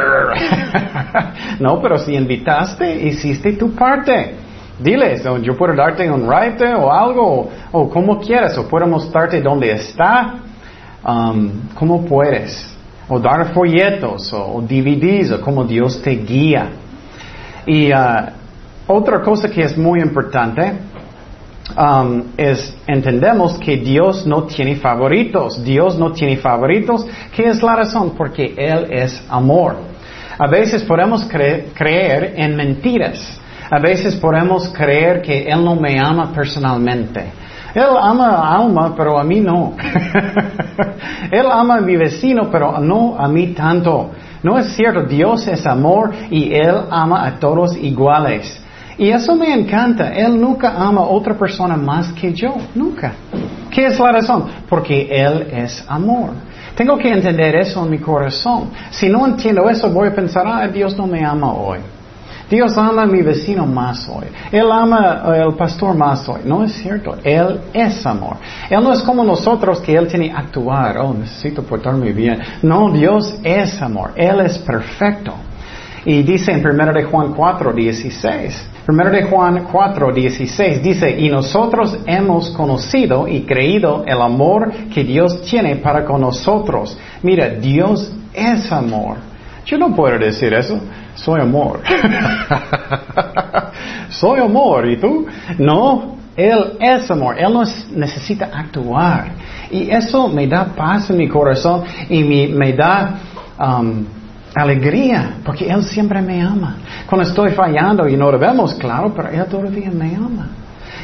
no, 1.60 1.80
pero 1.80 1.98
si 1.98 2.14
invitaste, 2.14 3.08
hiciste 3.08 3.54
tu 3.54 3.74
parte. 3.74 4.34
Diles, 4.78 5.22
yo 5.42 5.56
puedo 5.56 5.74
darte 5.74 6.10
un 6.10 6.28
ride 6.30 6.74
o 6.74 6.92
algo, 6.92 7.50
o, 7.72 7.88
como 7.88 8.20
quieras, 8.20 8.56
o 8.58 8.68
puedo 8.68 8.86
mostrarte 8.86 9.40
dónde 9.40 9.70
está, 9.72 10.34
um, 11.06 11.68
como 11.74 12.04
puedes. 12.04 12.72
O 13.08 13.18
dar 13.18 13.52
folletos, 13.52 14.32
o, 14.32 14.62
DVDs, 14.62 15.30
o 15.32 15.40
como 15.40 15.64
Dios 15.64 16.00
te 16.00 16.12
guía. 16.12 16.70
Y 17.66 17.92
uh, 17.92 18.30
otra 18.86 19.20
cosa 19.22 19.50
que 19.50 19.62
es 19.62 19.76
muy 19.76 20.00
importante, 20.00 20.72
Um, 21.76 22.24
es, 22.36 22.76
entendemos 22.86 23.58
que 23.58 23.78
Dios 23.78 24.26
no 24.26 24.44
tiene 24.44 24.76
favoritos. 24.76 25.64
Dios 25.64 25.98
no 25.98 26.12
tiene 26.12 26.36
favoritos. 26.36 27.06
¿Qué 27.34 27.48
es 27.48 27.62
la 27.62 27.76
razón? 27.76 28.10
Porque 28.16 28.54
Él 28.56 28.86
es 28.90 29.24
amor. 29.28 29.76
A 30.38 30.46
veces 30.46 30.82
podemos 30.82 31.24
creer 31.24 32.34
en 32.36 32.54
mentiras. 32.54 33.40
A 33.70 33.80
veces 33.80 34.14
podemos 34.16 34.68
creer 34.68 35.22
que 35.22 35.44
Él 35.44 35.64
no 35.64 35.74
me 35.74 35.98
ama 35.98 36.32
personalmente. 36.32 37.24
Él 37.74 37.96
ama 38.00 38.28
a 38.28 38.56
Alma, 38.56 38.94
pero 38.96 39.18
a 39.18 39.24
mí 39.24 39.40
no. 39.40 39.74
Él 41.30 41.46
ama 41.50 41.76
a 41.76 41.80
mi 41.80 41.96
vecino, 41.96 42.48
pero 42.50 42.78
no 42.78 43.16
a 43.18 43.26
mí 43.28 43.48
tanto. 43.48 44.10
No 44.42 44.58
es 44.58 44.74
cierto, 44.76 45.02
Dios 45.02 45.48
es 45.48 45.66
amor 45.66 46.12
y 46.30 46.54
Él 46.54 46.76
ama 46.90 47.26
a 47.26 47.38
todos 47.40 47.76
iguales. 47.76 48.60
Y 48.96 49.08
eso 49.08 49.34
me 49.34 49.52
encanta. 49.52 50.12
Él 50.12 50.40
nunca 50.40 50.74
ama 50.76 51.00
a 51.00 51.04
otra 51.04 51.34
persona 51.34 51.76
más 51.76 52.12
que 52.12 52.32
yo. 52.32 52.54
Nunca. 52.74 53.12
¿Qué 53.70 53.86
es 53.86 53.98
la 53.98 54.12
razón? 54.12 54.44
Porque 54.68 55.08
Él 55.10 55.48
es 55.50 55.84
amor. 55.88 56.30
Tengo 56.76 56.96
que 56.96 57.08
entender 57.08 57.56
eso 57.56 57.84
en 57.84 57.90
mi 57.90 57.98
corazón. 57.98 58.70
Si 58.90 59.08
no 59.08 59.26
entiendo 59.26 59.68
eso, 59.68 59.90
voy 59.90 60.08
a 60.08 60.14
pensar, 60.14 60.44
ah, 60.46 60.68
Dios 60.68 60.96
no 60.96 61.06
me 61.06 61.24
ama 61.24 61.52
hoy. 61.52 61.78
Dios 62.54 62.78
ama 62.78 63.02
a 63.02 63.06
mi 63.06 63.20
vecino 63.22 63.66
más 63.66 64.08
hoy. 64.08 64.26
Él 64.52 64.70
ama 64.70 65.22
al 65.24 65.54
pastor 65.54 65.96
más 65.96 66.28
hoy. 66.28 66.42
No 66.44 66.62
es 66.62 66.72
cierto. 66.74 67.16
Él 67.24 67.60
es 67.72 68.06
amor. 68.06 68.36
Él 68.70 68.82
no 68.82 68.92
es 68.92 69.02
como 69.02 69.24
nosotros 69.24 69.80
que 69.80 69.94
Él 69.96 70.06
tiene 70.06 70.30
que 70.30 70.36
actuar. 70.36 70.98
Oh, 70.98 71.12
necesito 71.12 71.64
portarme 71.64 72.12
bien. 72.12 72.38
No, 72.62 72.92
Dios 72.92 73.34
es 73.42 73.82
amor. 73.82 74.12
Él 74.14 74.40
es 74.40 74.58
perfecto. 74.58 75.34
Y 76.04 76.22
dice 76.22 76.52
en 76.52 76.64
1 76.64 76.92
de 76.92 77.04
Juan 77.04 77.32
4, 77.32 77.72
16. 77.72 78.68
Primero 78.84 79.10
de 79.10 79.22
Juan 79.24 79.66
4, 79.72 80.12
16 80.12 80.82
dice, 80.82 81.18
y 81.18 81.30
nosotros 81.30 81.98
hemos 82.06 82.50
conocido 82.50 83.26
y 83.26 83.42
creído 83.42 84.04
el 84.06 84.20
amor 84.20 84.70
que 84.92 85.02
Dios 85.02 85.42
tiene 85.42 85.76
para 85.76 86.04
con 86.04 86.20
nosotros. 86.20 86.96
Mira, 87.22 87.48
Dios 87.48 88.12
es 88.34 88.70
amor. 88.70 89.16
Yo 89.64 89.78
no 89.78 89.94
puedo 89.94 90.18
decir 90.18 90.52
eso. 90.52 90.78
Soy 91.14 91.40
amor. 91.40 91.80
Soy 94.10 94.40
amor. 94.40 94.88
¿Y 94.88 94.96
tú? 94.96 95.26
No. 95.58 96.14
Él 96.36 96.72
es 96.80 97.10
amor. 97.10 97.38
Él 97.38 97.52
no 97.52 97.62
necesita 97.94 98.50
actuar. 98.52 99.32
Y 99.70 99.90
eso 99.90 100.28
me 100.28 100.46
da 100.46 100.64
paz 100.64 101.10
en 101.10 101.16
mi 101.16 101.28
corazón 101.28 101.84
y 102.08 102.24
me, 102.24 102.72
da 102.72 103.14
um, 103.58 104.04
alegría, 104.54 105.36
porque 105.44 105.68
Él 105.68 105.84
siempre 105.84 106.20
me 106.20 106.42
ama. 106.42 106.76
Cuando 107.06 107.28
estoy 107.28 107.52
fallando 107.52 108.08
y 108.08 108.16
no 108.16 108.30
lo 108.30 108.38
vemos, 108.38 108.74
claro, 108.74 109.12
pero 109.14 109.28
Él 109.28 109.44
todavía 109.46 109.90
me 109.90 110.14
ama. 110.14 110.48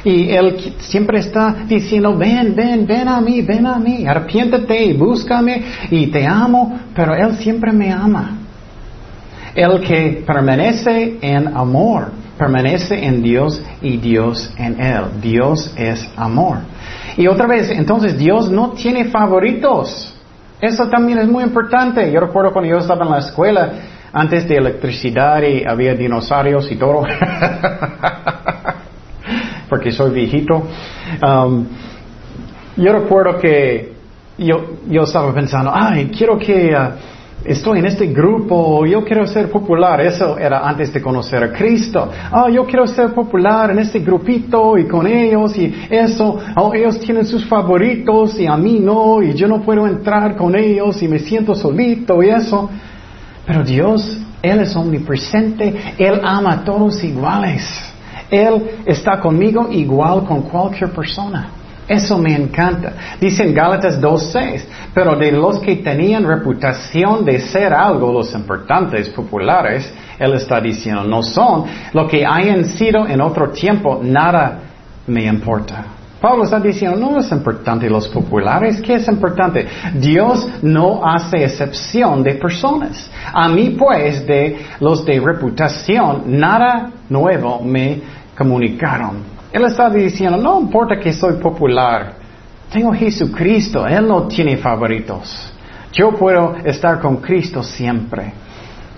Y 0.05 0.31
Él 0.31 0.75
siempre 0.79 1.21
está 1.21 1.55
diciendo, 1.67 2.17
ven, 2.17 2.55
ven, 2.57 2.87
ven 2.87 3.09
a 3.09 3.21
mí, 3.21 3.43
ven 3.43 3.67
a 3.67 3.79
mí, 3.79 4.07
arrepiéntete 4.07 4.85
y 4.85 4.93
búscame 4.95 5.62
y 5.90 6.07
te 6.07 6.26
amo, 6.26 6.79
pero 6.95 7.14
Él 7.14 7.37
siempre 7.37 7.73
me 7.73 7.93
ama. 7.93 8.40
El 9.54 9.80
que 9.80 10.23
permanece 10.26 11.19
en 11.21 11.57
amor, 11.57 12.12
permanece 12.38 13.04
en 13.04 13.23
Dios 13.23 13.62
y 13.83 13.97
Dios 13.97 14.52
en 14.57 14.80
Él. 14.80 15.04
Dios 15.21 15.75
es 15.76 16.09
amor. 16.16 16.59
Y 17.16 17.26
otra 17.26 17.47
vez, 17.47 17.71
entonces 17.71 18.16
Dios 18.16 18.50
no 18.50 18.71
tiene 18.71 19.07
favoritos. 19.07 20.14
Eso 20.61 20.88
también 20.88 21.19
es 21.19 21.28
muy 21.28 21.42
importante. 21.42 22.11
Yo 22.12 22.21
recuerdo 22.21 22.52
cuando 22.52 22.71
yo 22.71 22.78
estaba 22.78 23.04
en 23.04 23.11
la 23.11 23.19
escuela, 23.19 23.73
antes 24.12 24.49
de 24.49 24.57
electricidad 24.57 25.42
y 25.42 25.64
había 25.64 25.95
dinosaurios 25.95 26.71
y 26.71 26.76
todo. 26.76 27.02
Porque 29.69 29.92
soy 29.92 30.12
viejito. 30.12 30.62
Um, 31.23 31.66
yo 32.76 32.92
recuerdo 32.92 33.38
que 33.38 33.95
yo, 34.38 34.78
yo 34.88 35.02
estaba 35.02 35.35
pensando, 35.35 35.73
ay, 35.75 36.11
quiero 36.16 36.38
que... 36.38 36.75
Uh, 36.75 37.20
estoy 37.45 37.79
en 37.79 37.87
este 37.87 38.07
grupo, 38.07 38.85
yo 38.87 39.05
quiero 39.05 39.27
ser 39.27 39.51
popular. 39.51 40.01
Eso 40.01 40.39
era 40.39 40.67
antes 40.69 40.93
de 40.93 41.01
conocer 41.01 41.43
a 41.43 41.53
Cristo. 41.53 42.11
Ah, 42.31 42.49
yo 42.51 42.65
quiero 42.65 42.87
ser 42.87 43.13
popular 43.13 43.71
en 43.71 43.79
este 43.79 44.01
grupito 44.01 44.77
y 44.79 44.87
con 44.87 45.07
ellos 45.07 45.57
y 45.57 45.75
eso. 45.89 46.39
Oh, 46.57 46.73
ellos 46.75 46.99
tienen 47.01 47.27
sus 47.27 47.45
favoritos 47.47 48.39
y 48.39 48.47
a 48.47 48.57
mí 48.57 48.79
no 48.81 49.23
y 49.23 49.35
yo 49.35 49.49
no 49.49 49.61
puedo 49.63 49.87
entrar 49.87 50.37
con 50.37 50.57
ellos 50.57 51.03
y 51.03 51.09
me 51.09 51.19
siento 51.19 51.55
solito 51.55 52.23
y 52.23 52.29
eso. 52.29 52.71
Pero 53.47 53.65
Dios, 53.65 54.19
Él 54.43 54.61
es 54.61 54.77
omnipresente, 54.77 55.95
Él 55.99 56.21
ama 56.23 56.53
a 56.53 56.65
todos 56.65 57.03
iguales. 57.03 57.63
Él 58.31 58.83
está 58.87 59.19
conmigo 59.19 59.69
igual 59.71 60.25
con 60.25 60.43
cualquier 60.43 60.91
persona. 60.91 61.60
Eso 61.91 62.19
me 62.19 62.33
encanta. 62.37 62.93
Dice 63.21 63.43
en 63.43 63.53
Gálatas 63.53 64.01
2.6, 64.01 64.63
pero 64.95 65.17
de 65.17 65.33
los 65.33 65.59
que 65.59 65.75
tenían 65.75 66.25
reputación 66.25 67.25
de 67.25 67.41
ser 67.41 67.75
algo, 67.75 68.13
los 68.13 68.33
importantes, 68.33 69.09
populares, 69.09 69.93
Él 70.17 70.35
está 70.35 70.61
diciendo, 70.61 71.03
no 71.03 71.21
son 71.21 71.65
lo 71.93 72.07
que 72.07 72.25
hayan 72.25 72.65
sido 72.65 73.09
en 73.09 73.21
otro 73.21 73.51
tiempo, 73.51 73.99
nada 74.01 74.61
me 75.09 75.25
importa. 75.25 75.85
Pablo 76.21 76.45
está 76.45 76.61
diciendo, 76.61 76.97
no 76.97 77.19
es 77.19 77.33
importante 77.33 77.91
los 77.91 78.07
populares, 78.07 78.81
¿qué 78.81 78.95
es 78.95 79.09
importante? 79.09 79.67
Dios 79.95 80.49
no 80.63 81.05
hace 81.05 81.43
excepción 81.43 82.23
de 82.23 82.35
personas. 82.35 83.11
A 83.33 83.49
mí 83.49 83.71
pues, 83.77 84.25
de 84.25 84.61
los 84.79 85.05
de 85.05 85.19
reputación, 85.19 86.23
nada 86.27 86.93
nuevo 87.09 87.61
me 87.65 88.01
comunicaron. 88.39 89.40
Él 89.52 89.64
está 89.64 89.90
diciendo, 89.90 90.37
no 90.37 90.61
importa 90.61 90.99
que 90.99 91.12
soy 91.12 91.35
popular, 91.35 92.14
tengo 92.73 92.92
Jesucristo, 92.92 93.87
Él 93.87 94.07
no 94.07 94.28
tiene 94.28 94.57
favoritos. 94.57 95.52
Yo 95.92 96.12
puedo 96.12 96.57
estar 96.64 97.00
con 97.00 97.16
Cristo 97.16 97.62
siempre. 97.62 98.33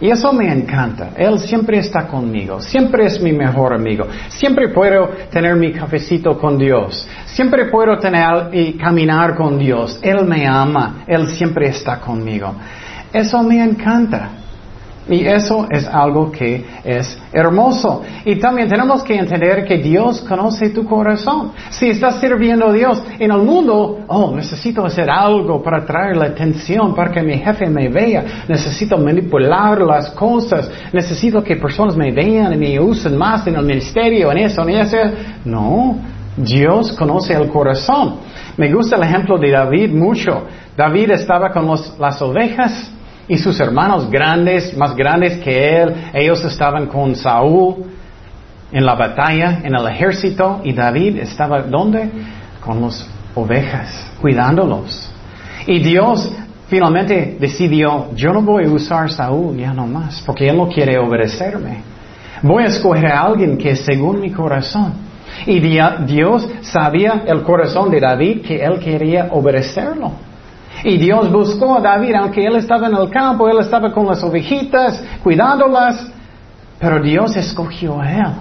Y 0.03 0.11
eso 0.11 0.33
me 0.33 0.53
encanta. 0.53 1.11
Él 1.17 1.39
siempre 1.39 1.79
está 1.79 2.09
conmigo. 2.09 2.61
Siempre 2.61 3.07
es 3.07 3.23
mi 3.23 3.33
mejor 3.33 3.73
amigo. 3.73 4.05
Siempre 4.29 4.69
puedo 4.69 5.09
tener 5.31 5.55
mi 5.55 5.73
cafecito 5.73 6.37
con 6.39 6.59
Dios. 6.59 7.09
Siempre 7.27 7.67
puedo 7.67 7.97
tener 7.99 8.53
y 8.53 8.73
caminar 8.73 9.37
con 9.37 9.59
Dios. 9.59 10.01
Él 10.03 10.27
me 10.27 10.45
ama. 10.45 11.05
Él 11.07 11.29
siempre 11.29 11.69
está 11.69 12.01
conmigo. 12.01 12.53
Eso 13.13 13.43
me 13.45 13.63
encanta. 13.63 14.42
Y 15.09 15.27
eso 15.27 15.67
es 15.69 15.87
algo 15.87 16.31
que 16.31 16.65
es 16.85 17.19
hermoso. 17.33 18.03
Y 18.25 18.37
también 18.37 18.69
tenemos 18.69 19.03
que 19.03 19.17
entender 19.17 19.65
que 19.65 19.79
Dios 19.79 20.21
conoce 20.21 20.71
tu 20.71 20.85
corazón. 20.85 21.53
Si 21.71 21.89
estás 21.89 22.21
sirviendo 22.21 22.69
a 22.69 22.73
Dios 22.73 23.03
en 23.19 23.33
el 23.33 23.39
mundo, 23.39 24.05
oh, 24.07 24.33
necesito 24.35 24.85
hacer 24.87 25.11
algo 25.11 25.61
para 25.61 25.85
traer 25.85 26.17
la 26.17 26.27
atención, 26.27 26.95
para 26.95 27.11
que 27.11 27.23
mi 27.23 27.37
jefe 27.37 27.69
me 27.69 27.89
vea. 27.89 28.45
Necesito 28.47 28.97
manipular 28.97 29.81
las 29.81 30.11
cosas. 30.11 30.71
Necesito 30.93 31.43
que 31.43 31.57
personas 31.57 31.97
me 31.97 32.13
vean 32.13 32.53
y 32.55 32.57
me 32.57 32.81
usen 32.81 33.17
más 33.19 33.45
en 33.49 33.57
el 33.57 33.65
ministerio, 33.65 34.31
en 34.31 34.39
eso, 34.39 34.63
en 34.63 34.69
eso. 34.69 34.97
No, 35.45 35.99
Dios 36.37 36.93
conoce 36.93 37.35
el 37.35 37.49
corazón. 37.49 38.19
Me 38.57 38.73
gusta 38.73 38.97
el 38.97 39.03
ejemplo 39.03 39.37
de 39.37 39.51
David 39.51 39.91
mucho. 39.93 40.45
David 40.77 41.11
estaba 41.11 41.51
con 41.51 41.69
las 41.99 42.23
ovejas 42.23 42.93
y 43.29 43.39
sus 43.39 43.59
hermanos 43.61 44.11
grandes, 44.11 44.77
más 44.77 44.95
grandes 44.95 45.39
que 45.39 45.83
él, 45.83 45.95
ellos 46.13 46.45
estaban 46.45 46.87
con 46.87 47.15
Saúl 47.15 47.85
en 48.71 48.85
la 48.85 48.95
batalla, 48.95 49.61
en 49.63 49.75
el 49.75 49.87
ejército, 49.87 50.61
y 50.65 50.73
David 50.73 51.19
estaba 51.19 51.63
¿dónde? 51.63 52.11
Con 52.65 52.81
las 52.81 53.09
ovejas, 53.35 54.13
cuidándolos. 54.21 55.11
Y 55.67 55.79
Dios 55.79 56.31
finalmente 56.69 57.37
decidió, 57.39 58.09
yo 58.15 58.33
no 58.33 58.43
voy 58.43 58.65
a 58.65 58.71
usar 58.71 59.11
Saúl 59.11 59.57
ya 59.57 59.73
no 59.73 59.87
más, 59.87 60.23
porque 60.25 60.49
él 60.49 60.57
no 60.57 60.69
quiere 60.69 60.99
obedecerme. 60.99 61.83
Voy 62.43 62.65
a 62.65 62.67
escoger 62.67 63.07
a 63.07 63.23
alguien 63.23 63.57
que 63.57 63.71
es 63.71 63.81
según 63.81 64.21
mi 64.21 64.31
corazón. 64.31 64.95
Y 65.47 65.61
Dios 65.61 66.49
sabía 66.63 67.25
el 67.27 67.43
corazón 67.43 67.91
de 67.91 68.01
David 68.01 68.43
que 68.43 68.57
él 68.65 68.79
quería 68.81 69.29
obedecerlo. 69.31 70.13
Y 70.85 70.97
Dios 70.99 71.31
buscó 71.31 71.77
a 71.77 71.81
David, 71.81 72.15
aunque 72.15 72.45
él 72.45 72.57
estaba 72.57 72.89
en 72.89 72.97
el 72.97 73.09
campo, 73.11 73.49
él 73.49 73.59
estaba 73.61 73.93
con 73.93 74.07
las 74.07 74.23
ovejitas, 74.23 75.05
cuidándolas, 75.23 76.11
pero 76.79 77.01
Dios 77.01 77.37
escogió 77.37 78.01
a 78.01 78.13
él. 78.13 78.33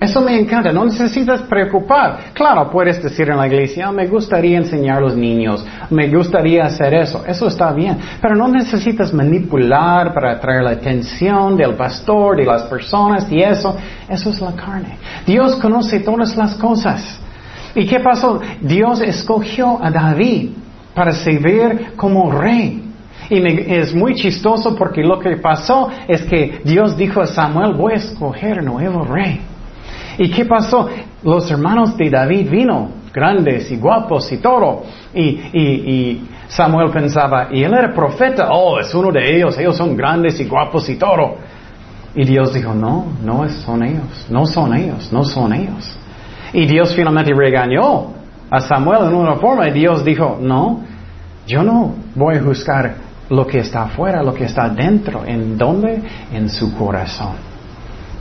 Eso 0.00 0.22
me 0.22 0.38
encanta, 0.40 0.72
no 0.72 0.86
necesitas 0.86 1.42
preocupar. 1.42 2.32
Claro, 2.32 2.70
puedes 2.70 3.02
decir 3.02 3.28
en 3.28 3.36
la 3.36 3.46
iglesia, 3.46 3.92
me 3.92 4.06
gustaría 4.06 4.56
enseñar 4.56 4.96
a 4.96 5.00
los 5.00 5.14
niños, 5.14 5.62
me 5.90 6.08
gustaría 6.08 6.64
hacer 6.64 6.94
eso, 6.94 7.22
eso 7.26 7.48
está 7.48 7.70
bien, 7.72 7.98
pero 8.22 8.34
no 8.34 8.48
necesitas 8.48 9.12
manipular 9.12 10.14
para 10.14 10.32
atraer 10.32 10.62
la 10.62 10.70
atención 10.70 11.54
del 11.54 11.74
pastor, 11.74 12.38
de 12.38 12.46
las 12.46 12.62
personas 12.62 13.30
y 13.30 13.42
eso, 13.42 13.76
eso 14.08 14.30
es 14.30 14.40
la 14.40 14.52
carne. 14.52 14.96
Dios 15.26 15.56
conoce 15.56 16.00
todas 16.00 16.34
las 16.34 16.54
cosas. 16.54 17.20
¿Y 17.74 17.86
qué 17.86 18.00
pasó? 18.00 18.40
Dios 18.62 19.02
escogió 19.02 19.78
a 19.84 19.90
David 19.90 20.52
para 20.94 21.12
servir 21.12 21.92
como 21.96 22.30
rey. 22.30 22.84
Y 23.28 23.72
es 23.72 23.94
muy 23.94 24.14
chistoso 24.14 24.74
porque 24.74 25.02
lo 25.02 25.18
que 25.20 25.36
pasó 25.36 25.88
es 26.08 26.22
que 26.22 26.60
Dios 26.64 26.96
dijo 26.96 27.20
a 27.20 27.26
Samuel, 27.26 27.74
voy 27.74 27.92
a 27.92 27.96
escoger 27.96 28.62
nuevo 28.62 29.04
rey. 29.04 29.40
¿Y 30.18 30.30
qué 30.30 30.44
pasó? 30.44 30.88
Los 31.22 31.50
hermanos 31.50 31.96
de 31.96 32.10
David 32.10 32.50
vino, 32.50 32.90
grandes 33.12 33.70
y 33.70 33.76
guapos 33.76 34.30
y 34.32 34.38
todo. 34.38 34.82
Y, 35.14 36.20
Samuel 36.48 36.90
pensaba, 36.90 37.48
y 37.52 37.62
él 37.62 37.72
era 37.72 37.94
profeta, 37.94 38.48
oh, 38.50 38.80
es 38.80 38.92
uno 38.92 39.12
de 39.12 39.36
ellos, 39.36 39.56
ellos 39.56 39.76
son 39.76 39.96
grandes 39.96 40.40
y 40.40 40.46
guapos 40.46 40.88
y 40.88 40.96
todo. 40.96 41.36
Y 42.16 42.24
Dios 42.24 42.52
dijo, 42.52 42.74
no, 42.74 43.06
no 43.22 43.48
son 43.48 43.84
ellos, 43.84 44.26
no 44.28 44.44
son 44.46 44.74
ellos, 44.74 45.12
no 45.12 45.22
son 45.22 45.52
ellos. 45.52 45.96
Y 46.52 46.66
Dios 46.66 46.92
finalmente 46.92 47.32
regañó 47.32 48.19
a 48.50 48.60
Samuel 48.60 49.08
en 49.08 49.14
una 49.14 49.36
forma 49.36 49.68
y 49.68 49.72
Dios 49.72 50.04
dijo, 50.04 50.38
no, 50.40 50.80
yo 51.46 51.62
no 51.62 51.94
voy 52.14 52.36
a 52.36 52.42
juzgar 52.42 52.94
lo 53.28 53.46
que 53.46 53.58
está 53.58 53.84
afuera, 53.84 54.22
lo 54.22 54.34
que 54.34 54.44
está 54.44 54.68
dentro. 54.68 55.24
¿En 55.24 55.56
dónde? 55.56 56.02
En 56.32 56.48
su 56.48 56.76
corazón. 56.76 57.50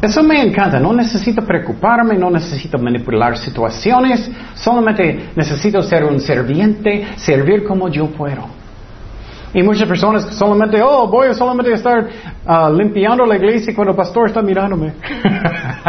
Eso 0.01 0.23
me 0.23 0.41
encanta, 0.41 0.79
no 0.79 0.93
necesito 0.93 1.41
preocuparme, 1.41 2.17
no 2.17 2.29
necesito 2.31 2.77
manipular 2.77 3.37
situaciones, 3.37 4.31
solamente 4.53 5.31
necesito 5.35 5.81
ser 5.81 6.05
un 6.05 6.21
serviente, 6.21 7.05
servir 7.17 7.65
como 7.65 7.89
yo 7.89 8.07
puedo. 8.07 8.45
Y 9.53 9.61
muchas 9.61 9.89
personas 9.89 10.23
solamente, 10.35 10.81
oh, 10.81 11.07
voy 11.07 11.27
a 11.27 11.33
solamente 11.33 11.73
estar 11.73 12.07
ah, 12.45 12.69
limpiando 12.69 13.25
la 13.25 13.35
iglesia 13.35 13.73
cuando 13.75 13.91
el 13.91 13.97
pastor 13.97 14.27
está 14.27 14.41
mirándome. 14.41 14.93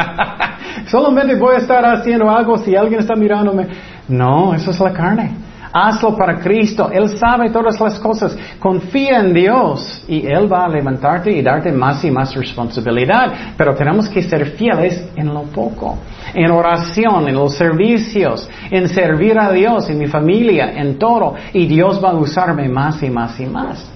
solamente 0.87 1.37
voy 1.37 1.55
a 1.55 1.59
estar 1.59 1.85
haciendo 1.85 2.29
algo 2.31 2.59
si 2.59 2.75
alguien 2.75 3.01
está 3.01 3.15
mirándome. 3.15 3.69
No, 4.11 4.53
eso 4.55 4.73
es 4.73 4.81
la 4.81 4.93
carne. 4.93 5.37
Hazlo 5.73 6.17
para 6.17 6.41
Cristo. 6.41 6.91
Él 6.93 7.17
sabe 7.17 7.51
todas 7.51 7.81
las 7.81 8.01
cosas. 8.01 8.37
Confía 8.59 9.21
en 9.21 9.33
Dios 9.33 10.03
y 10.09 10.27
Él 10.27 10.53
va 10.53 10.65
a 10.65 10.69
levantarte 10.69 11.31
y 11.31 11.43
darte 11.43 11.71
más 11.71 12.05
y 12.05 12.11
más 12.11 12.35
responsabilidad. 12.35 13.55
Pero 13.57 13.75
tenemos 13.75 14.09
que 14.09 14.21
ser 14.23 14.47
fieles 14.57 15.05
en 15.15 15.33
lo 15.33 15.45
poco. 15.45 15.99
En 16.35 16.51
oración, 16.51 17.29
en 17.29 17.37
los 17.37 17.55
servicios, 17.55 18.49
en 18.69 18.89
servir 18.89 19.39
a 19.39 19.53
Dios, 19.53 19.89
en 19.89 19.99
mi 19.99 20.09
familia, 20.09 20.73
en 20.73 20.99
todo. 20.99 21.35
Y 21.53 21.67
Dios 21.67 22.03
va 22.03 22.11
a 22.11 22.15
usarme 22.15 22.69
más 22.69 23.01
y 23.05 23.11
más 23.11 23.39
y 23.39 23.47
más. 23.47 23.89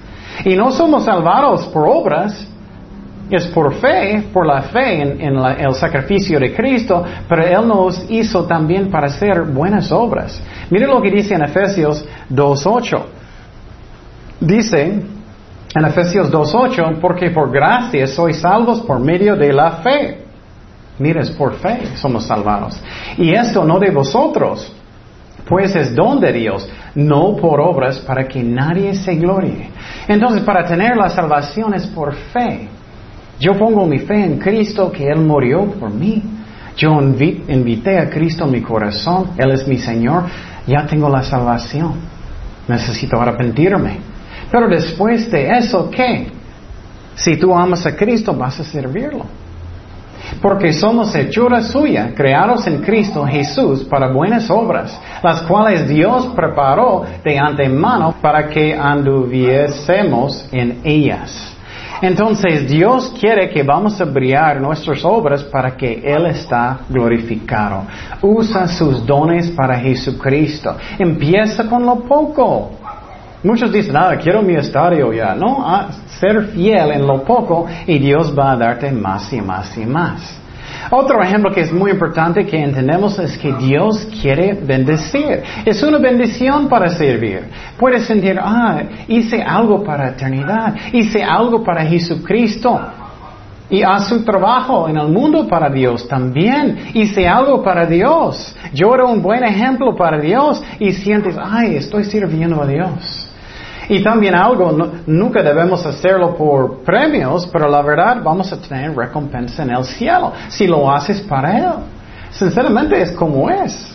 Y 0.45 0.55
no 0.55 0.71
somos 0.71 1.05
salvados 1.05 1.67
por 1.67 1.89
obras, 1.89 2.47
es 3.31 3.47
por 3.47 3.75
fe, 3.75 4.25
por 4.33 4.47
la 4.47 4.63
fe 4.63 5.03
en, 5.03 5.37
el 5.37 5.75
sacrificio 5.75 6.39
de 6.39 6.55
Cristo, 6.55 7.05
pero 7.29 7.45
Él 7.45 7.67
nos 7.67 8.07
hizo 8.11 8.45
también 8.45 8.91
para 8.91 9.07
hacer 9.07 9.43
buenas 9.43 9.91
obras. 9.91 10.43
Mire 10.71 10.87
lo 10.87 11.01
que 11.01 11.11
dice 11.11 11.35
en 11.35 11.43
Efesios 11.43 12.05
2.8. 12.31 13.03
Dice 14.41 15.03
en 15.75 15.85
Efesios 15.85 16.31
2.8, 16.31 17.01
porque 17.01 17.31
por 17.31 17.51
gracia 17.51 18.07
sois 18.07 18.39
salvos 18.41 18.81
por 18.83 19.01
medio 19.01 19.37
de 19.37 19.53
la 19.53 19.71
fe. 19.83 20.25
Mire, 20.99 21.21
es 21.21 21.31
por 21.31 21.55
fe 21.55 21.97
somos 21.97 22.27
salvados. 22.27 22.81
Y 23.17 23.33
esto 23.33 23.65
no 23.65 23.81
de 23.81 23.91
vosotros, 23.91 24.73
pues 25.49 25.75
es 25.75 25.95
don 25.95 26.21
de 26.21 26.33
Dios, 26.33 26.69
no 26.95 27.37
por 27.37 27.61
obras 27.61 27.99
para 27.99 28.29
que 28.29 28.43
nadie 28.43 28.95
se 28.95 29.17
glorie. 29.17 29.71
Entonces, 30.07 30.43
para 30.43 30.65
tener 30.65 30.97
la 30.97 31.09
salvación 31.09 31.75
es 31.75 31.87
por 31.89 32.15
fe. 32.15 32.69
Yo 33.39 33.59
pongo 33.59 33.87
mi 33.87 33.99
fe 33.99 34.25
en 34.25 34.39
Cristo 34.39 34.91
que 34.93 35.09
Él 35.09 35.21
murió 35.21 35.65
por 35.65 35.91
mí. 35.91 36.23
Yo 36.77 37.01
invité 37.01 37.99
a 37.99 38.11
Cristo 38.11 38.45
en 38.45 38.53
mi 38.53 38.63
corazón. 38.63 39.31
Él 39.37 39.51
es 39.53 39.67
mi 39.67 39.79
Señor. 39.79 40.25
Ya 40.67 40.87
tengo 40.87 41.09
la 41.09 41.23
salvación. 41.23 41.95
Necesito 42.69 43.21
arrepentirme. 43.21 43.99
Pero 44.51 44.69
después 44.69 45.31
de 45.31 45.59
eso, 45.59 45.91
¿qué? 45.91 46.29
Si 47.15 47.37
tú 47.37 47.55
amas 47.55 47.87
a 47.87 47.95
Cristo, 47.97 48.35
vas 48.35 48.59
a 48.61 48.65
servirlo. 48.65 49.25
Porque 50.41 50.73
somos 50.73 51.15
hechura 51.15 51.63
suya, 51.63 52.13
creados 52.15 52.67
en 52.67 52.79
Cristo 52.79 53.25
Jesús 53.27 53.85
para 53.85 54.11
buenas 54.11 54.51
obras, 54.51 54.99
las 55.23 55.43
cuales 55.43 55.87
Dios 55.87 56.27
preparó 56.35 57.05
de 57.23 57.39
antemano 57.39 58.15
para 58.21 58.49
que 58.49 58.75
anduviésemos 58.75 60.49
en 60.51 60.81
ellas. 60.83 61.54
Entonces 62.07 62.69
Dios 62.69 63.15
quiere 63.19 63.49
que 63.49 63.63
vamos 63.63 63.99
a 63.99 64.05
brillar 64.05 64.61
nuestras 64.61 65.03
obras 65.07 65.43
para 65.45 65.75
que 65.75 66.03
Él 66.05 66.27
está 66.27 66.81
glorificado. 66.91 67.85
Usa 68.21 68.69
sus 68.69 69.07
dones 69.07 69.51
para 69.53 69.79
Jesucristo. 69.79 70.77
Empieza 70.99 71.67
con 71.67 71.87
lo 71.87 72.01
poco. 72.01 72.73
Muchos 73.43 73.73
dicen, 73.73 73.97
ah, 73.97 74.19
quiero 74.23 74.43
mi 74.43 74.55
estadio 74.55 75.15
ya. 75.15 75.35
No, 75.35 75.65
ser 76.21 76.49
fiel 76.49 76.93
en 76.93 77.07
lo 77.07 77.25
poco 77.25 77.67
y 77.87 77.99
Dios 77.99 78.39
va 78.39 78.53
a 78.53 78.57
darte 78.57 78.93
más 78.93 79.33
y 79.33 79.41
más 79.41 79.75
y 79.79 79.87
más. 79.87 80.44
Otro 80.91 81.23
ejemplo 81.23 81.51
que 81.53 81.63
es 81.63 81.73
muy 81.73 81.91
importante 81.91 82.47
que 82.47 82.63
entendemos 82.63 83.19
es 83.19 83.37
que 83.39 83.53
Dios 83.55 84.07
quiere 84.21 84.55
bendecir. 84.55 85.43
Es 85.65 85.83
una 85.83 85.99
bendición 85.99 86.69
para 86.69 86.89
servir. 86.91 87.45
Puedes 87.79 88.07
sentir, 88.07 88.39
ah, 88.41 88.83
hice 89.09 89.43
algo 89.43 89.83
para 89.83 90.11
eternidad, 90.11 90.75
hice 90.93 91.23
algo 91.23 91.63
para 91.63 91.85
Jesucristo. 91.85 92.81
Y 93.71 93.83
haz 93.83 94.09
su 94.09 94.23
trabajo 94.25 94.89
en 94.89 94.99
el 94.99 95.09
mundo 95.09 95.49
para 95.49 95.71
Dios 95.71 96.07
también. 96.07 96.91
Hice 96.93 97.27
algo 97.27 97.63
para 97.63 97.87
Dios. 97.87 98.55
Yo 98.75 98.95
era 98.95 99.07
un 99.07 99.23
buen 99.23 99.43
ejemplo 99.43 99.97
para 99.97 100.21
Dios 100.21 100.63
y 100.79 100.93
sientes, 100.93 101.35
ay, 101.43 101.77
estoy 101.77 102.05
sirviendo 102.05 102.63
a 102.63 102.67
Dios. 102.67 103.24
Y 103.89 104.03
también 104.03 104.35
algo, 104.35 104.93
nunca 105.07 105.43
debemos 105.43 105.85
hacerlo 105.85 106.35
por 106.37 106.83
premios, 106.83 107.47
pero 107.53 107.69
la 107.69 107.83
verdad 107.83 108.23
vamos 108.23 108.53
a 108.53 108.61
tener 108.61 108.97
recompensa 108.97 109.63
en 109.63 109.71
el 109.71 109.85
cielo 109.85 110.33
si 110.49 110.67
lo 110.67 110.91
haces 110.91 111.21
para 111.23 111.59
Él. 111.59 111.73
Sinceramente 112.31 113.01
es 113.01 113.13
como 113.13 113.51
es. 113.51 113.95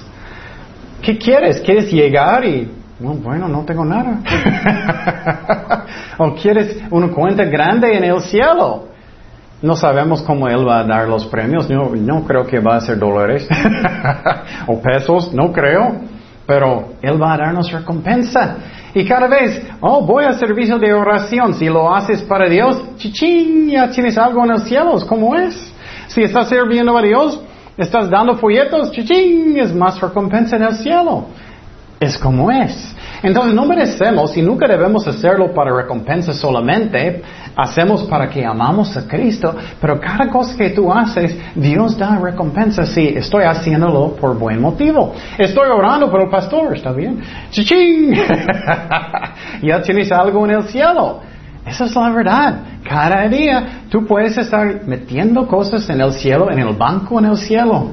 ¿Qué 1.02 1.18
quieres? 1.18 1.60
¿Quieres 1.62 1.92
llegar 1.92 2.46
y, 2.46 2.72
bueno, 3.00 3.48
no 3.48 3.64
tengo 3.66 3.84
nada? 3.86 4.20
¿O 6.18 6.34
quieres 6.36 6.78
una 6.92 7.10
cuenta 7.10 7.46
grande 7.46 7.98
en 7.98 8.04
el 8.04 8.22
cielo? 8.22 8.90
No 9.62 9.76
sabemos 9.76 10.22
cómo 10.22 10.48
Él 10.48 10.68
va 10.68 10.80
a 10.80 10.84
dar 10.84 11.08
los 11.08 11.26
premios. 11.26 11.70
No, 11.70 11.94
no 11.96 12.24
creo 12.24 12.46
que 12.46 12.60
va 12.60 12.78
a 12.78 12.82
ser 12.82 12.98
dólares 12.98 13.48
o 14.68 14.80
pesos, 14.80 15.34
no 15.34 15.52
creo. 15.52 15.96
Pero 16.46 16.94
Él 17.02 17.22
va 17.22 17.34
a 17.34 17.38
darnos 17.38 17.72
recompensa. 17.72 18.56
Y 18.94 19.06
cada 19.06 19.28
vez, 19.28 19.62
oh, 19.82 20.02
voy 20.02 20.24
al 20.24 20.40
servicio 20.40 20.78
de 20.80 20.94
oración. 20.94 21.54
Si 21.54 21.66
lo 21.66 21.94
haces 21.94 22.22
para 22.24 22.50
Dios, 22.50 22.98
chichín, 22.98 23.70
ya 23.70 23.90
tienes 23.90 24.18
algo 24.18 24.44
en 24.46 24.52
el 24.52 24.60
cielo. 24.60 24.96
¿Cómo 25.08 25.36
es? 25.36 25.74
Si 26.08 26.22
estás 26.22 26.50
sirviendo 26.50 26.98
a 26.98 27.02
Dios, 27.02 27.42
estás 27.78 28.10
dando 28.10 28.36
folletos, 28.36 28.92
chichín, 28.92 29.58
es 29.58 29.74
más 29.74 30.00
recompensa 30.02 30.56
en 30.56 30.64
el 30.64 30.76
cielo. 30.76 31.26
Es 32.00 32.18
como 32.18 32.50
es. 32.50 32.96
Entonces 33.22 33.54
no 33.54 33.66
merecemos 33.66 34.38
y 34.38 34.42
nunca 34.42 34.66
debemos 34.68 35.06
hacerlo 35.06 35.54
para 35.54 35.76
recompensa 35.76 36.34
solamente. 36.34 37.22
Hacemos 37.56 38.04
para 38.04 38.30
que 38.30 38.46
amamos 38.46 38.96
a 38.96 39.06
Cristo, 39.06 39.54
pero 39.82 40.00
cada 40.00 40.30
cosa 40.30 40.56
que 40.56 40.70
tú 40.70 40.92
haces, 40.94 41.38
Dios 41.56 41.98
da 41.98 42.18
recompensa 42.18 42.86
si 42.86 43.10
estoy 43.10 43.44
haciéndolo 43.44 44.16
por 44.16 44.38
buen 44.38 44.62
motivo. 44.62 45.14
Estoy 45.38 45.68
orando 45.70 46.10
por 46.10 46.24
el 46.24 46.30
pastor, 46.30 46.74
¿está 46.78 46.94
bien? 46.94 47.22
¡Chichín! 47.50 48.14
ya 49.62 49.82
tienes 49.82 50.10
algo 50.14 50.46
en 50.46 50.52
el 50.52 50.64
cielo. 50.64 51.20
Esa 51.66 51.84
es 51.84 51.96
la 51.96 52.10
verdad. 52.12 52.60
Cada 52.88 53.28
día 53.28 53.84
tú 53.90 54.06
puedes 54.06 54.38
estar 54.38 54.88
metiendo 54.88 55.46
cosas 55.46 55.90
en 55.90 56.00
el 56.00 56.14
cielo, 56.14 56.50
en 56.50 56.60
el 56.60 56.76
banco 56.76 57.20
en 57.20 57.26
el 57.26 57.38
cielo. 57.38 57.92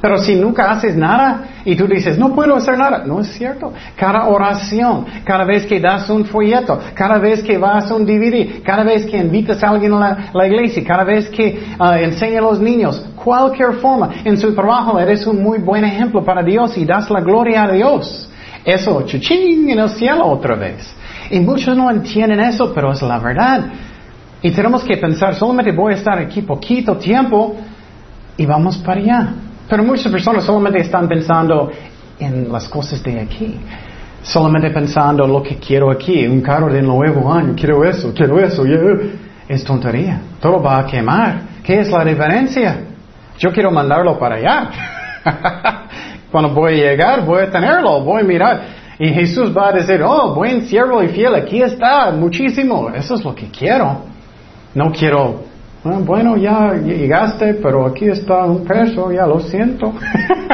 Pero 0.00 0.18
si 0.18 0.34
nunca 0.34 0.70
haces 0.70 0.96
nada 0.96 1.42
y 1.64 1.76
tú 1.76 1.86
dices, 1.86 2.18
no 2.18 2.34
puedo 2.34 2.56
hacer 2.56 2.78
nada, 2.78 3.04
no 3.04 3.20
es 3.20 3.28
cierto. 3.34 3.72
Cada 3.96 4.28
oración, 4.28 5.04
cada 5.24 5.44
vez 5.44 5.66
que 5.66 5.78
das 5.78 6.08
un 6.08 6.24
folleto, 6.24 6.78
cada 6.94 7.18
vez 7.18 7.42
que 7.42 7.58
vas 7.58 7.90
a 7.90 7.94
un 7.94 8.06
DVD, 8.06 8.62
cada 8.62 8.82
vez 8.82 9.04
que 9.04 9.18
invitas 9.18 9.62
a 9.62 9.68
alguien 9.68 9.92
a 9.92 10.30
la, 10.32 10.46
iglesia, 10.46 10.82
cada 10.86 11.04
vez 11.04 11.28
que 11.28 11.60
uh, 11.78 11.92
enseñas 11.92 12.38
a 12.38 12.42
los 12.42 12.60
niños, 12.60 13.04
cualquier 13.14 13.74
forma, 13.74 14.10
en 14.24 14.38
su 14.38 14.54
trabajo 14.54 14.98
eres 14.98 15.26
un 15.26 15.42
muy 15.42 15.58
buen 15.58 15.84
ejemplo 15.84 16.24
para 16.24 16.42
Dios 16.42 16.78
y 16.78 16.86
das 16.86 17.10
la 17.10 17.20
gloria 17.20 17.64
a 17.64 17.72
Dios. 17.72 18.30
Eso, 18.64 19.02
chuchín, 19.02 19.68
en 19.68 19.80
el 19.80 19.90
cielo 19.90 20.26
otra 20.26 20.54
vez. 20.54 20.94
Y 21.30 21.40
muchos 21.40 21.76
no 21.76 21.90
entienden 21.90 22.40
eso, 22.40 22.72
pero 22.74 22.92
es 22.92 23.02
la 23.02 23.18
verdad. 23.18 23.66
Y 24.42 24.50
tenemos 24.50 24.82
que 24.84 24.96
pensar, 24.96 25.34
solamente 25.34 25.72
voy 25.72 25.92
a 25.92 25.96
estar 25.96 26.18
aquí 26.18 26.40
poquito 26.40 26.96
tiempo 26.96 27.56
y 28.38 28.46
vamos 28.46 28.78
para 28.78 29.00
allá. 29.00 29.34
Pero 29.70 29.84
muchas 29.84 30.10
personas 30.10 30.42
solamente 30.42 30.80
están 30.80 31.06
pensando 31.06 31.70
en 32.18 32.50
las 32.50 32.68
cosas 32.68 33.00
de 33.04 33.20
aquí. 33.20 33.56
Solamente 34.20 34.70
pensando 34.70 35.26
lo 35.28 35.40
que 35.44 35.58
quiero 35.58 35.92
aquí, 35.92 36.26
un 36.26 36.40
carro 36.40 36.72
de 36.72 36.82
nuevo 36.82 37.32
año, 37.32 37.54
quiero 37.56 37.84
eso, 37.84 38.12
quiero 38.12 38.40
eso. 38.40 38.64
Es 39.48 39.62
tontería. 39.62 40.20
Todo 40.40 40.60
va 40.60 40.80
a 40.80 40.86
quemar. 40.86 41.42
¿Qué 41.62 41.78
es 41.78 41.88
la 41.88 42.04
diferencia? 42.04 42.80
Yo 43.38 43.52
quiero 43.52 43.70
mandarlo 43.70 44.18
para 44.18 44.34
allá. 44.34 44.70
Cuando 46.32 46.50
voy 46.50 46.74
a 46.74 46.76
llegar, 46.76 47.24
voy 47.24 47.42
a 47.42 47.50
tenerlo, 47.50 48.00
voy 48.00 48.22
a 48.22 48.24
mirar. 48.24 48.62
Y 48.98 49.08
Jesús 49.08 49.56
va 49.56 49.68
a 49.68 49.72
decir, 49.72 50.02
oh, 50.02 50.34
buen 50.34 50.62
siervo 50.66 51.00
y 51.02 51.08
fiel, 51.08 51.34
aquí 51.36 51.62
está, 51.62 52.10
muchísimo. 52.10 52.90
Eso 52.90 53.14
es 53.14 53.24
lo 53.24 53.34
que 53.34 53.46
quiero. 53.46 54.02
No 54.74 54.90
quiero, 54.92 55.44
bueno, 55.82 56.36
ya 56.36 56.74
llegaste, 56.74 57.54
pero 57.54 57.86
aquí 57.86 58.06
está 58.06 58.44
un 58.44 58.64
peso, 58.64 59.10
ya 59.10 59.26
lo 59.26 59.40
siento. 59.40 59.94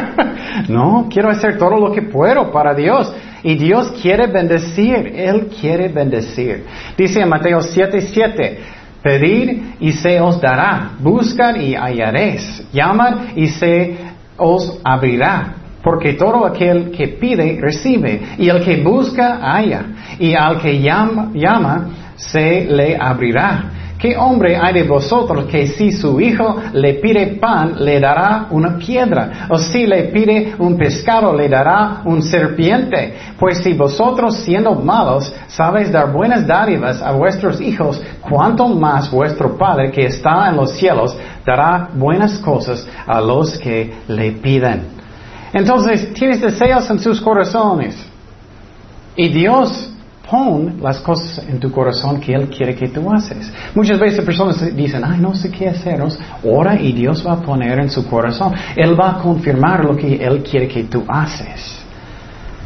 no, 0.68 1.08
quiero 1.10 1.30
hacer 1.30 1.58
todo 1.58 1.76
lo 1.78 1.92
que 1.92 2.02
puedo 2.02 2.52
para 2.52 2.74
Dios. 2.74 3.12
Y 3.42 3.56
Dios 3.56 3.92
quiere 4.00 4.28
bendecir, 4.28 5.12
Él 5.14 5.48
quiere 5.60 5.88
bendecir. 5.88 6.64
Dice 6.96 7.20
en 7.20 7.28
Mateo 7.28 7.60
7, 7.60 8.00
7, 8.00 8.58
Pedir 9.02 9.74
y 9.78 9.92
se 9.92 10.20
os 10.20 10.40
dará, 10.40 10.92
buscar 10.98 11.56
y 11.56 11.74
hallaréis, 11.74 12.66
llamar 12.72 13.32
y 13.36 13.46
se 13.48 13.96
os 14.36 14.80
abrirá. 14.82 15.54
Porque 15.82 16.14
todo 16.14 16.44
aquel 16.44 16.90
que 16.90 17.08
pide, 17.08 17.58
recibe, 17.60 18.20
y 18.38 18.48
el 18.48 18.64
que 18.64 18.82
busca, 18.82 19.38
halla, 19.40 19.84
y 20.18 20.34
al 20.34 20.60
que 20.60 20.80
llama 20.80 21.88
se 22.16 22.64
le 22.64 22.96
abrirá. 22.96 23.75
¿Qué 24.06 24.16
hombre 24.16 24.56
hay 24.56 24.72
de 24.72 24.84
vosotros 24.84 25.46
que 25.46 25.66
si 25.66 25.90
su 25.90 26.20
hijo 26.20 26.54
le 26.74 26.94
pide 26.94 27.38
pan, 27.40 27.74
le 27.84 27.98
dará 27.98 28.46
una 28.50 28.78
piedra? 28.78 29.48
O 29.48 29.58
si 29.58 29.84
le 29.84 30.04
pide 30.04 30.54
un 30.60 30.78
pescado, 30.78 31.34
le 31.34 31.48
dará 31.48 32.02
un 32.04 32.22
serpiente? 32.22 33.16
Pues 33.36 33.64
si 33.64 33.72
vosotros 33.72 34.36
siendo 34.44 34.76
malos 34.76 35.34
sabéis 35.48 35.90
dar 35.90 36.12
buenas 36.12 36.46
dádivas 36.46 37.02
a 37.02 37.10
vuestros 37.10 37.60
hijos, 37.60 38.00
¿cuánto 38.20 38.68
más 38.68 39.10
vuestro 39.10 39.58
Padre 39.58 39.90
que 39.90 40.06
está 40.06 40.50
en 40.50 40.56
los 40.56 40.70
cielos 40.70 41.18
dará 41.44 41.88
buenas 41.92 42.38
cosas 42.38 42.86
a 43.08 43.20
los 43.20 43.58
que 43.58 43.92
le 44.06 44.30
piden? 44.30 44.84
Entonces, 45.52 46.14
tienes 46.14 46.40
deseos 46.40 46.88
en 46.90 47.00
sus 47.00 47.20
corazones. 47.20 47.96
Y 49.16 49.30
Dios 49.30 49.95
Pon 50.30 50.78
las 50.82 50.98
cosas 51.00 51.46
en 51.48 51.60
tu 51.60 51.70
corazón 51.70 52.20
que 52.20 52.32
Él 52.34 52.48
quiere 52.48 52.74
que 52.74 52.88
tú 52.88 53.12
haces. 53.12 53.52
Muchas 53.74 53.98
veces 53.98 54.24
personas 54.24 54.74
dicen, 54.74 55.04
ay, 55.04 55.20
no 55.20 55.34
sé 55.36 55.50
qué 55.50 55.68
hacer. 55.68 56.02
Ora 56.42 56.74
y 56.80 56.92
Dios 56.92 57.24
va 57.24 57.34
a 57.34 57.40
poner 57.40 57.78
en 57.78 57.88
su 57.88 58.08
corazón. 58.08 58.52
Él 58.74 58.98
va 58.98 59.12
a 59.12 59.18
confirmar 59.18 59.84
lo 59.84 59.94
que 59.94 60.16
Él 60.16 60.42
quiere 60.42 60.66
que 60.66 60.84
tú 60.84 61.04
haces. 61.06 61.78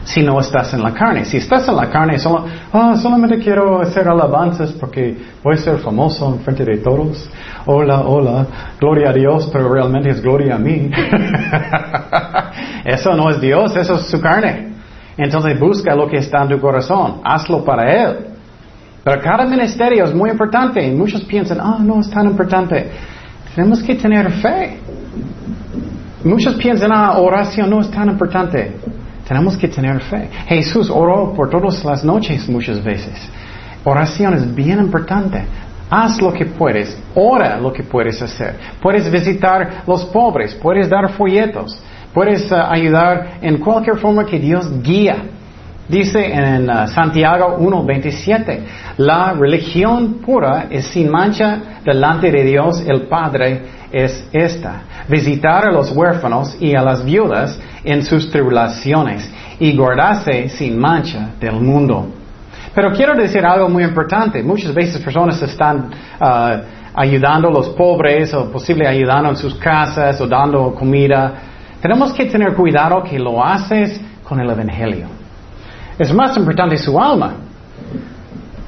Si 0.04 0.22
no 0.22 0.40
estás 0.40 0.72
en 0.72 0.82
la 0.82 0.94
carne. 0.94 1.26
Si 1.26 1.36
estás 1.36 1.68
en 1.68 1.76
la 1.76 1.90
carne, 1.90 2.18
solo, 2.18 2.46
ah, 2.72 2.96
solamente 2.96 3.38
quiero 3.38 3.82
hacer 3.82 4.08
alabanzas 4.08 4.72
porque 4.72 5.18
voy 5.44 5.54
a 5.54 5.58
ser 5.58 5.78
famoso 5.80 6.32
en 6.32 6.40
frente 6.40 6.64
de 6.64 6.78
todos. 6.78 7.28
Hola, 7.66 8.00
hola, 8.00 8.46
gloria 8.80 9.10
a 9.10 9.12
Dios, 9.12 9.50
pero 9.52 9.70
realmente 9.70 10.08
es 10.08 10.22
gloria 10.22 10.54
a 10.54 10.58
mí. 10.58 10.90
eso 12.86 13.14
no 13.14 13.28
es 13.28 13.38
Dios, 13.38 13.76
eso 13.76 13.96
es 13.96 14.06
su 14.06 14.18
carne. 14.18 14.69
Entonces 15.16 15.58
busca 15.58 15.94
lo 15.94 16.08
que 16.08 16.18
está 16.18 16.42
en 16.42 16.48
tu 16.48 16.60
corazón, 16.60 17.20
hazlo 17.24 17.64
para 17.64 17.90
Él. 17.90 18.16
Pero 19.02 19.20
cada 19.22 19.46
ministerio 19.46 20.04
es 20.04 20.14
muy 20.14 20.30
importante 20.30 20.86
y 20.86 20.94
muchos 20.94 21.22
piensan, 21.24 21.58
ah, 21.60 21.78
no 21.80 22.00
es 22.00 22.10
tan 22.10 22.26
importante. 22.26 22.90
Tenemos 23.54 23.82
que 23.82 23.94
tener 23.94 24.30
fe. 24.32 24.78
Muchos 26.24 26.54
piensan, 26.56 26.92
ah, 26.92 27.18
oración 27.18 27.70
no 27.70 27.80
es 27.80 27.90
tan 27.90 28.08
importante. 28.10 28.72
Tenemos 29.26 29.56
que 29.56 29.68
tener 29.68 30.02
fe. 30.02 30.28
Jesús 30.48 30.90
oró 30.90 31.32
por 31.34 31.48
todas 31.48 31.84
las 31.84 32.04
noches 32.04 32.48
muchas 32.48 32.82
veces. 32.82 33.28
Oración 33.84 34.34
es 34.34 34.54
bien 34.54 34.78
importante. 34.78 35.44
Haz 35.88 36.20
lo 36.20 36.32
que 36.32 36.46
puedes, 36.46 36.96
ora 37.14 37.58
lo 37.58 37.72
que 37.72 37.82
puedes 37.82 38.20
hacer. 38.22 38.56
Puedes 38.80 39.10
visitar 39.10 39.82
los 39.86 40.04
pobres, 40.06 40.54
puedes 40.54 40.88
dar 40.88 41.10
folletos, 41.12 41.82
Puedes 42.12 42.50
uh, 42.50 42.56
ayudar 42.56 43.38
en 43.40 43.58
cualquier 43.58 43.98
forma 43.98 44.24
que 44.24 44.38
Dios 44.38 44.82
guía. 44.82 45.24
Dice 45.88 46.24
en 46.24 46.68
uh, 46.68 46.86
Santiago 46.88 47.58
1.27, 47.58 48.60
la 48.98 49.32
religión 49.32 50.14
pura 50.24 50.66
es 50.70 50.86
sin 50.86 51.10
mancha 51.10 51.80
delante 51.84 52.30
de 52.30 52.44
Dios 52.44 52.82
el 52.86 53.02
Padre 53.08 53.62
es 53.92 54.28
esta, 54.32 54.82
visitar 55.08 55.68
a 55.68 55.72
los 55.72 55.90
huérfanos 55.90 56.56
y 56.60 56.74
a 56.74 56.82
las 56.82 57.04
viudas 57.04 57.60
en 57.82 58.04
sus 58.04 58.30
tribulaciones 58.30 59.28
y 59.58 59.76
guardarse 59.76 60.48
sin 60.48 60.78
mancha 60.78 61.30
del 61.40 61.60
mundo. 61.60 62.08
Pero 62.74 62.92
quiero 62.92 63.14
decir 63.14 63.44
algo 63.44 63.68
muy 63.68 63.82
importante. 63.82 64.42
Muchas 64.42 64.72
veces 64.72 65.02
personas 65.02 65.42
están 65.42 65.90
uh, 66.20 66.62
ayudando 66.94 67.48
a 67.48 67.52
los 67.52 67.70
pobres 67.70 68.32
o 68.32 68.50
posible 68.50 68.86
ayudando 68.86 69.30
en 69.30 69.36
sus 69.36 69.54
casas 69.56 70.20
o 70.20 70.26
dando 70.26 70.72
comida 70.74 71.34
tenemos 71.80 72.12
que 72.12 72.26
tener 72.26 72.54
cuidado 72.54 73.02
que 73.02 73.18
lo 73.18 73.42
haces 73.44 74.00
con 74.22 74.38
el 74.40 74.50
Evangelio. 74.50 75.06
Es 75.98 76.12
más 76.12 76.36
importante 76.36 76.76
su 76.76 76.98
alma. 76.98 77.34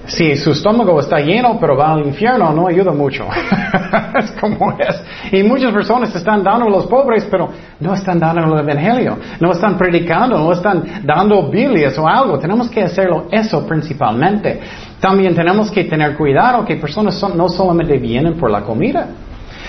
Si 0.04 0.34
su 0.36 0.50
estómago 0.50 0.98
está 0.98 1.20
lleno 1.20 1.58
pero 1.60 1.76
va 1.76 1.92
al 1.92 2.04
infierno, 2.04 2.52
no 2.52 2.66
ayuda 2.66 2.92
mucho. 2.92 3.26
es 4.18 4.32
como 4.32 4.76
es. 4.78 5.02
Y 5.30 5.42
muchas 5.42 5.72
personas 5.72 6.14
están 6.14 6.42
dando 6.42 6.66
a 6.66 6.70
los 6.70 6.86
pobres, 6.86 7.26
pero 7.30 7.50
no 7.78 7.94
están 7.94 8.18
dando 8.18 8.54
el 8.54 8.60
Evangelio. 8.60 9.16
No 9.40 9.52
están 9.52 9.78
predicando, 9.78 10.38
no 10.38 10.52
están 10.52 11.02
dando 11.04 11.48
Biblias 11.48 11.96
o 11.98 12.08
algo. 12.08 12.38
Tenemos 12.38 12.68
que 12.68 12.82
hacerlo 12.82 13.28
eso 13.30 13.66
principalmente. 13.66 14.60
También 14.98 15.34
tenemos 15.34 15.70
que 15.70 15.84
tener 15.84 16.16
cuidado 16.16 16.64
que 16.64 16.76
personas 16.76 17.22
no 17.34 17.48
solamente 17.48 17.98
vienen 17.98 18.34
por 18.36 18.50
la 18.50 18.62
comida. 18.62 19.06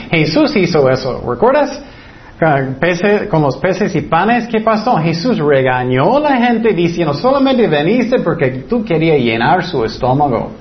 Jesús 0.09 0.55
hizo 0.55 0.89
eso, 0.89 1.23
¿recuerdas? 1.27 1.81
Con 3.29 3.41
los 3.41 3.57
peces 3.57 3.95
y 3.95 4.01
panes, 4.01 4.47
¿qué 4.47 4.59
pasó? 4.61 4.97
Jesús 4.97 5.37
regañó 5.37 6.17
a 6.17 6.19
la 6.19 6.37
gente 6.37 6.73
diciendo, 6.73 7.13
solamente 7.13 7.67
veniste 7.67 8.19
porque 8.19 8.65
tú 8.67 8.83
querías 8.83 9.19
llenar 9.19 9.63
su 9.63 9.83
estómago. 9.85 10.51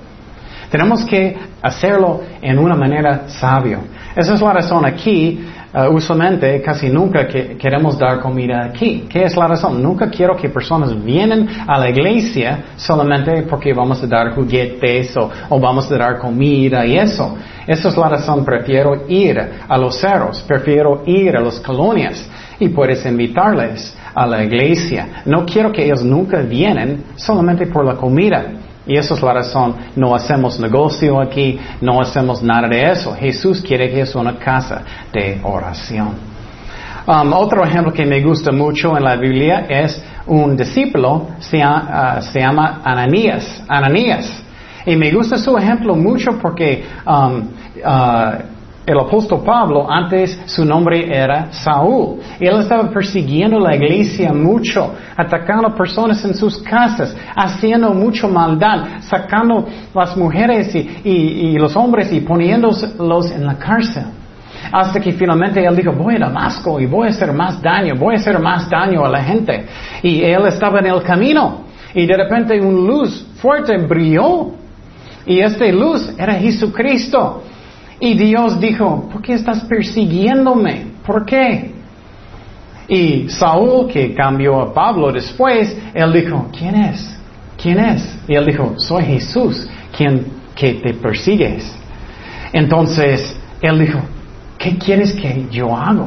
Tenemos 0.70 1.04
que 1.04 1.36
hacerlo 1.60 2.22
en 2.40 2.58
una 2.58 2.74
manera 2.74 3.28
sabia. 3.28 3.80
Esa 4.14 4.34
es 4.34 4.40
la 4.40 4.52
razón 4.52 4.84
aquí 4.86 5.40
Uh, 5.74 5.90
usualmente 5.90 6.60
casi 6.60 6.90
nunca 6.90 7.26
que 7.26 7.56
queremos 7.56 7.98
dar 7.98 8.20
comida 8.20 8.62
aquí. 8.62 9.06
¿Qué 9.08 9.24
es 9.24 9.34
la 9.34 9.46
razón? 9.46 9.82
Nunca 9.82 10.10
quiero 10.10 10.36
que 10.36 10.50
personas 10.50 11.02
vienen 11.02 11.48
a 11.66 11.78
la 11.78 11.88
iglesia 11.88 12.64
solamente 12.76 13.44
porque 13.48 13.72
vamos 13.72 14.02
a 14.02 14.06
dar 14.06 14.34
juguetes 14.34 15.16
o, 15.16 15.30
o 15.48 15.58
vamos 15.58 15.90
a 15.90 15.96
dar 15.96 16.18
comida 16.18 16.84
y 16.84 16.98
eso. 16.98 17.38
Esa 17.66 17.88
es 17.88 17.96
la 17.96 18.10
razón. 18.10 18.44
Prefiero 18.44 19.04
ir 19.08 19.40
a 19.66 19.78
los 19.78 19.96
cerros, 19.98 20.42
prefiero 20.46 21.04
ir 21.06 21.34
a 21.38 21.40
las 21.40 21.58
colonias 21.60 22.28
y 22.60 22.68
puedes 22.68 23.06
invitarles 23.06 23.96
a 24.14 24.26
la 24.26 24.44
iglesia. 24.44 25.22
No 25.24 25.46
quiero 25.46 25.72
que 25.72 25.86
ellos 25.86 26.02
nunca 26.02 26.42
vienen 26.42 27.04
solamente 27.16 27.66
por 27.66 27.86
la 27.86 27.94
comida. 27.94 28.44
Y 28.86 28.96
esa 28.96 29.14
es 29.14 29.22
la 29.22 29.32
razón, 29.32 29.76
no 29.94 30.14
hacemos 30.14 30.58
negocio 30.58 31.20
aquí, 31.20 31.58
no 31.80 32.00
hacemos 32.00 32.42
nada 32.42 32.68
de 32.68 32.90
eso. 32.90 33.14
Jesús 33.14 33.62
quiere 33.62 33.90
que 33.90 34.00
es 34.00 34.14
una 34.14 34.36
casa 34.38 34.82
de 35.12 35.40
oración. 35.44 36.32
Um, 37.06 37.32
otro 37.32 37.64
ejemplo 37.64 37.92
que 37.92 38.06
me 38.06 38.20
gusta 38.20 38.52
mucho 38.52 38.96
en 38.96 39.04
la 39.04 39.16
Biblia 39.16 39.66
es 39.68 40.02
un 40.26 40.56
discípulo, 40.56 41.28
se, 41.40 41.58
uh, 41.58 42.20
se 42.20 42.40
llama 42.40 42.80
Ananías. 42.84 43.62
Ananías. 43.68 44.42
Y 44.86 44.96
me 44.96 45.10
gusta 45.12 45.38
su 45.38 45.56
ejemplo 45.56 45.94
mucho 45.94 46.38
porque 46.40 46.84
um, 47.06 47.48
uh, 47.84 48.51
el 48.84 48.98
apóstol 48.98 49.42
Pablo, 49.44 49.88
antes 49.88 50.40
su 50.46 50.64
nombre 50.64 51.06
era 51.08 51.52
Saúl. 51.52 52.18
Él 52.40 52.60
estaba 52.60 52.90
persiguiendo 52.90 53.60
la 53.60 53.76
iglesia 53.76 54.32
mucho, 54.32 54.92
atacando 55.16 55.72
personas 55.74 56.24
en 56.24 56.34
sus 56.34 56.58
casas, 56.58 57.16
haciendo 57.36 57.90
mucha 57.90 58.26
maldad, 58.26 59.02
sacando 59.02 59.66
las 59.94 60.16
mujeres 60.16 60.74
y, 60.74 61.56
los 61.58 61.76
hombres 61.76 62.12
y 62.12 62.20
poniéndolos 62.20 63.30
en 63.30 63.46
la 63.46 63.54
cárcel. 63.56 64.04
Hasta 64.72 65.00
que 65.00 65.12
finalmente 65.12 65.64
él 65.64 65.76
dijo, 65.76 65.92
voy 65.92 66.16
a 66.16 66.20
Damasco 66.20 66.80
y 66.80 66.86
voy 66.86 67.08
a 67.08 67.10
hacer 67.10 67.32
más 67.32 67.60
daño, 67.62 67.94
voy 67.96 68.14
a 68.14 68.18
hacer 68.18 68.38
más 68.38 68.68
daño 68.68 69.04
a 69.04 69.08
la 69.08 69.22
gente. 69.22 69.66
Y 70.02 70.22
él 70.22 70.46
estaba 70.46 70.80
en 70.80 70.86
el 70.86 71.02
camino 71.02 71.62
y 71.94 72.06
de 72.06 72.16
repente 72.16 72.60
una 72.60 72.86
luz 72.86 73.26
fuerte 73.36 73.76
brilló. 73.76 74.52
Y 75.24 75.38
esta 75.38 75.66
luz 75.66 76.12
era 76.18 76.34
Jesucristo. 76.34 77.44
Y 78.04 78.14
Dios 78.14 78.58
dijo, 78.58 79.08
¿por 79.12 79.22
qué 79.22 79.34
estás 79.34 79.60
persiguiéndome? 79.60 80.86
¿Por 81.06 81.24
qué? 81.24 81.72
Y 82.88 83.28
Saúl, 83.28 83.86
que 83.86 84.12
cambió 84.12 84.60
a 84.60 84.74
Pablo 84.74 85.12
después, 85.12 85.78
él 85.94 86.12
dijo, 86.12 86.48
¿quién 86.50 86.74
es? 86.74 87.16
¿Quién 87.56 87.78
es? 87.78 88.18
Y 88.26 88.34
él 88.34 88.44
dijo, 88.44 88.74
soy 88.76 89.04
Jesús, 89.04 89.68
quien 89.96 90.26
que 90.56 90.74
te 90.74 90.94
persigues. 90.94 91.72
Entonces, 92.52 93.36
él 93.60 93.78
dijo, 93.78 94.00
¿qué 94.58 94.76
quieres 94.76 95.12
que 95.12 95.46
yo 95.52 95.72
haga? 95.76 96.06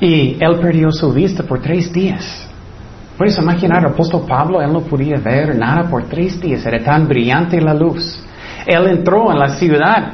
Y 0.00 0.36
él 0.38 0.60
perdió 0.62 0.92
su 0.92 1.12
vista 1.12 1.42
por 1.42 1.60
tres 1.60 1.92
días. 1.92 2.46
Puedes 3.18 3.36
imaginar 3.38 3.84
apóstol 3.84 4.24
Pablo, 4.28 4.62
él 4.62 4.72
no 4.72 4.82
podía 4.82 5.16
ver 5.16 5.56
nada 5.56 5.90
por 5.90 6.04
tres 6.04 6.40
días, 6.40 6.64
era 6.64 6.78
tan 6.84 7.08
brillante 7.08 7.60
la 7.60 7.74
luz. 7.74 8.22
Él 8.66 8.86
entró 8.88 9.30
en 9.30 9.38
la 9.38 9.50
ciudad 9.50 10.12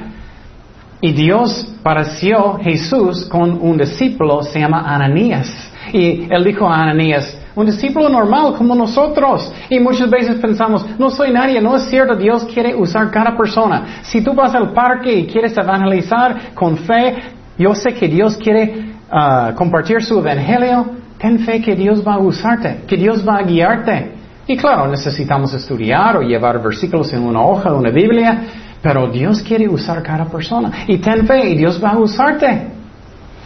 y 1.00 1.12
Dios 1.12 1.74
pareció 1.82 2.58
Jesús 2.62 3.24
con 3.24 3.58
un 3.60 3.76
discípulo, 3.76 4.42
se 4.42 4.60
llama 4.60 4.84
Ananías. 4.86 5.52
Y 5.92 6.28
él 6.30 6.44
dijo 6.44 6.68
a 6.68 6.82
Ananías, 6.82 7.36
un 7.56 7.66
discípulo 7.66 8.08
normal 8.08 8.54
como 8.56 8.74
nosotros. 8.74 9.52
Y 9.68 9.80
muchas 9.80 10.08
veces 10.08 10.36
pensamos, 10.36 10.86
no 10.98 11.10
soy 11.10 11.32
nadie, 11.32 11.60
no 11.60 11.76
es 11.76 11.84
cierto, 11.84 12.14
Dios 12.14 12.44
quiere 12.44 12.74
usar 12.74 13.10
cada 13.10 13.36
persona. 13.36 14.00
Si 14.02 14.22
tú 14.22 14.32
vas 14.32 14.54
al 14.54 14.72
parque 14.72 15.12
y 15.12 15.26
quieres 15.26 15.56
evangelizar 15.56 16.54
con 16.54 16.76
fe, 16.78 17.16
yo 17.58 17.74
sé 17.74 17.92
que 17.94 18.08
Dios 18.08 18.36
quiere 18.36 18.94
ah, 19.10 19.52
compartir 19.56 20.02
su 20.02 20.18
evangelio, 20.20 20.86
ten 21.18 21.40
fe 21.40 21.60
que 21.60 21.74
Dios 21.74 22.06
va 22.06 22.14
a 22.14 22.18
usarte, 22.18 22.82
que 22.86 22.96
Dios 22.96 23.26
va 23.26 23.38
a 23.38 23.42
guiarte. 23.42 24.21
Y 24.46 24.56
claro, 24.56 24.88
necesitamos 24.88 25.54
estudiar 25.54 26.16
o 26.16 26.22
llevar 26.22 26.62
versículos 26.62 27.12
en 27.12 27.22
una 27.22 27.42
hoja 27.42 27.72
una 27.72 27.90
Biblia, 27.90 28.42
pero 28.82 29.08
Dios 29.08 29.40
quiere 29.42 29.68
usar 29.68 30.02
cada 30.02 30.24
persona. 30.24 30.84
Y 30.88 30.98
ten 30.98 31.26
fe 31.26 31.50
y 31.50 31.56
Dios 31.56 31.82
va 31.82 31.90
a 31.90 31.98
usarte. 31.98 32.68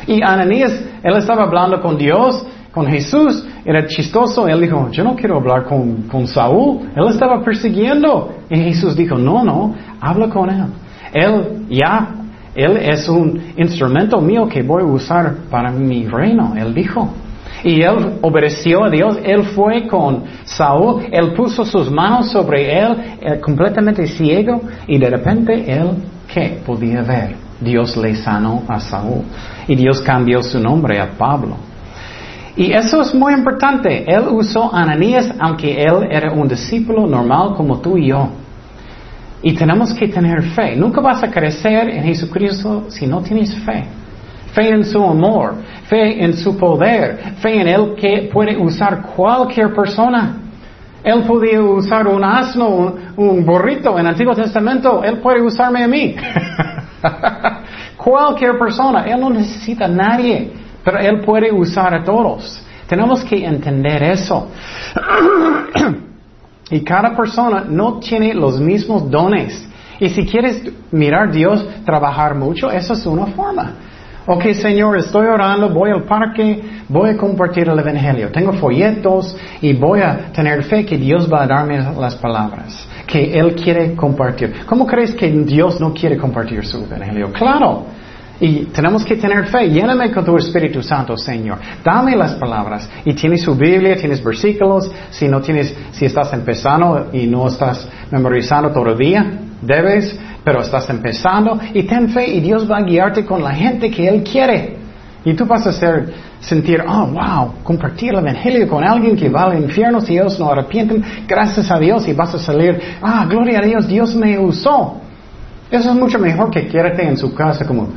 Y 0.06 0.22
Ananías, 0.22 0.72
él 1.02 1.16
estaba 1.16 1.44
hablando 1.44 1.80
con 1.82 1.98
Dios, 1.98 2.46
con 2.72 2.87
Jesús, 2.87 3.46
era 3.64 3.87
chistoso. 3.87 4.48
Él 4.48 4.61
dijo, 4.61 4.90
yo 4.90 5.04
no 5.04 5.14
quiero 5.14 5.37
hablar 5.37 5.64
con, 5.64 6.02
con 6.02 6.26
Saúl. 6.26 6.88
Él 6.96 7.09
estaba 7.11 7.42
persiguiendo. 7.42 8.35
Y 8.48 8.56
Jesús 8.56 8.96
dijo, 8.96 9.16
no, 9.16 9.44
no, 9.44 9.74
habla 10.00 10.30
con 10.30 10.48
él. 10.48 10.66
Él 11.12 11.66
ya, 11.68 12.09
él 12.54 12.76
es 12.78 13.06
un 13.09 13.52
instrumento 13.56 14.20
mío 14.20 14.48
que 14.48 14.62
voy 14.62 14.82
a 14.82 14.87
usar 14.87 15.35
para 15.50 15.70
mi 15.70 16.06
reino. 16.06 16.54
Él 16.56 16.72
dijo. 16.72 17.11
Y 17.64 17.83
él 17.83 18.19
obedeció 18.23 18.85
a 18.85 18.90
Dios, 18.90 19.19
él 19.25 19.45
fue 19.45 19.87
con 19.87 20.25
Saúl, 20.45 21.07
él 21.11 21.33
puso 21.33 21.64
sus 21.64 21.90
manos 21.90 22.31
sobre 22.31 22.79
él, 22.79 22.97
eh, 23.21 23.40
completamente 23.40 24.07
ciego, 24.07 24.61
y 24.87 24.99
de 24.99 25.11
repente 25.11 25.73
él, 25.73 25.90
¿qué? 26.33 26.61
Podía 26.64 27.03
ver. 27.03 27.37
Dios 27.61 27.97
le 27.97 28.14
sanó 28.14 28.64
a 28.69 28.79
Saúl. 28.79 29.23
Y 29.66 29.75
Dios 29.75 30.03
cambió 30.03 30.42
su 30.42 30.61
nombre 30.61 31.01
a 31.01 31.11
Pablo. 31.16 31.57
Y 32.55 32.73
eso 32.73 33.01
es 33.01 33.14
muy 33.14 33.33
importante. 33.33 34.05
Él 34.07 34.25
usó 34.31 34.75
a 34.75 34.83
Ananías 34.83 35.33
aunque 35.38 35.83
él 35.83 36.07
era 36.11 36.33
un 36.33 36.49
discípulo 36.49 37.07
normal 37.07 37.55
como 37.57 37.79
tú 37.79 37.97
y 37.97 38.09
yo. 38.09 38.29
Y 39.42 39.55
tenemos 39.55 39.92
que 39.95 40.09
tener 40.09 40.42
fe. 40.51 40.77
Nunca 40.77 41.01
vas 41.01 41.23
a 41.23 41.31
crecer 41.31 41.88
en 41.88 42.05
Jesucristo 42.05 42.85
si 42.88 43.07
no 43.07 43.23
tienes 43.23 43.55
fe 43.64 43.85
fe 44.57 44.71
en 44.71 44.87
su 44.87 45.05
amor, 45.05 45.57
fe 45.87 46.25
en 46.25 46.35
su 46.35 46.57
poder, 46.57 47.35
fe 47.42 47.61
en 47.61 47.69
Él 47.69 47.95
que 47.95 48.31
puede 48.33 48.57
usar 48.57 49.03
cualquier 49.14 49.75
persona. 49.75 50.38
Él 51.05 51.25
podía 51.25 51.61
usar 51.61 52.09
un 52.09 52.25
asno, 52.25 52.95
un, 53.16 53.45
burrito 53.45 53.92
en 53.92 54.01
el 54.01 54.07
Antiguo 54.07 54.35
Testamento, 54.35 55.05
Él 55.05 55.19
puede 55.19 55.42
usarme 55.42 55.85
a 55.85 55.88
mí. 55.88 56.16
cualquier 57.99 58.59
persona, 58.59 59.05
Él 59.05 59.21
no 59.21 59.29
necesita 59.29 59.85
a 59.85 59.88
nadie, 59.88 60.51
pero 60.83 60.99
Él 61.01 61.21
puede 61.21 61.53
usar 61.53 61.95
a 61.95 62.03
todos. 62.03 62.64
Tenemos 62.88 63.23
que 63.25 63.45
entender 63.45 64.03
eso. 64.05 64.49
y 66.71 66.81
cada 66.81 67.14
persona 67.14 67.62
no 67.69 67.99
tiene 67.99 68.33
los 68.33 68.59
mismos 68.59 69.11
dones. 69.11 69.69
Y 70.01 70.09
si 70.09 70.25
quieres 70.25 70.62
mirar 70.90 71.29
a 71.29 71.33
Dios 71.33 71.66
trabajar 71.85 72.35
mucho, 72.35 72.71
eso 72.71 72.95
es 72.95 73.05
una 73.05 73.27
forma. 73.27 73.75
Ok, 74.29 74.45
Señor, 74.55 74.99
estoy 74.99 75.27
orando, 75.27 75.69
voy 75.69 75.91
al 75.91 76.03
parque, 76.03 76.61
voy 76.89 77.11
a 77.11 77.17
compartir 77.17 77.69
el 77.69 77.79
Evangelio. 77.79 78.33
Tengo 78.33 78.53
folletos 78.55 79.37
y 79.61 79.73
voy 79.73 80.01
a 80.01 80.33
tener 80.33 80.65
fe 80.65 80.85
que 80.85 80.99
Dios 80.99 81.33
va 81.33 81.45
a 81.45 81.47
darme 81.47 81.79
las 81.79 82.17
palabras 82.17 82.89
que 83.07 83.39
Él 83.39 83.55
quiere 83.55 83.95
compartir. 83.95 84.67
¿Cómo 84.67 84.85
crees 84.85 85.15
que 85.15 85.31
Dios 85.31 85.81
no 85.81 85.95
quiere 85.95 86.17
compartir 86.17 86.67
su 86.67 86.79
Evangelio? 86.79 87.33
Claro. 87.33 87.85
Y 88.41 88.65
tenemos 88.67 89.05
que 89.05 89.17
tener 89.17 89.47
fe. 89.47 89.71
Lléname 89.71 90.11
con 90.11 90.25
tu 90.25 90.37
Espíritu 90.37 90.83
Santo, 90.83 91.17
Señor. 91.17 91.59
Dame 91.83 92.17
las 92.17 92.35
palabras. 92.35 92.89
Y 93.05 93.15
tienes 93.15 93.43
su 93.43 93.55
Biblia, 93.55 93.97
tienes 93.97 94.23
versículos. 94.23 94.91
Si 95.11 95.29
no 95.29 95.41
tienes, 95.41 95.75
si 95.93 96.05
estás 96.05 96.33
empezando 96.33 97.11
y 97.12 97.27
no 97.27 97.47
estás 97.47 97.89
memorizando 98.11 98.73
todavía, 98.73 99.39
debes 99.62 100.19
pero 100.46 100.61
estás 100.61 100.88
empezando 100.90 101.59
y 101.74 101.82
ten 101.82 102.09
fe 102.11 102.24
y 102.28 102.40
Dios 102.40 102.70
va 102.70 102.76
a 102.78 102.82
guiarte 102.82 103.24
con 103.24 103.42
la 103.42 103.52
gente 103.52 103.90
que 103.90 104.06
Él 104.06 104.22
quiere. 104.22 104.76
Y 105.24 105.35
tú 105.35 105.44
vas 105.44 105.66
a 105.66 105.72
sentir, 106.38 106.85
oh, 106.87 107.06
wow, 107.09 107.54
compartir 107.64 108.12
el 108.12 108.20
Evangelio 108.20 108.68
con 108.68 108.85
alguien 108.85 109.16
que 109.16 109.28
va 109.28 109.50
al 109.50 109.61
infierno 109.61 110.00
si 110.00 110.12
ellos 110.12 110.38
no 110.38 110.48
arrepienten, 110.48 111.02
gracias 111.26 111.68
a 111.68 111.80
Dios 111.80 112.06
y 112.06 112.12
vas 112.12 112.32
a 112.32 112.38
salir, 112.38 112.80
ah, 113.02 113.26
gloria 113.28 113.59
a 113.59 113.62
Dios, 113.62 113.88
Dios 113.88 114.14
me 114.14 114.38
usó. 114.38 115.00
Eso 115.68 115.90
es 115.90 115.96
mucho 115.96 116.20
mejor 116.20 116.48
que 116.48 116.68
quédate 116.68 117.02
en 117.02 117.16
su 117.16 117.35
casa 117.35 117.66
como, 117.66 117.88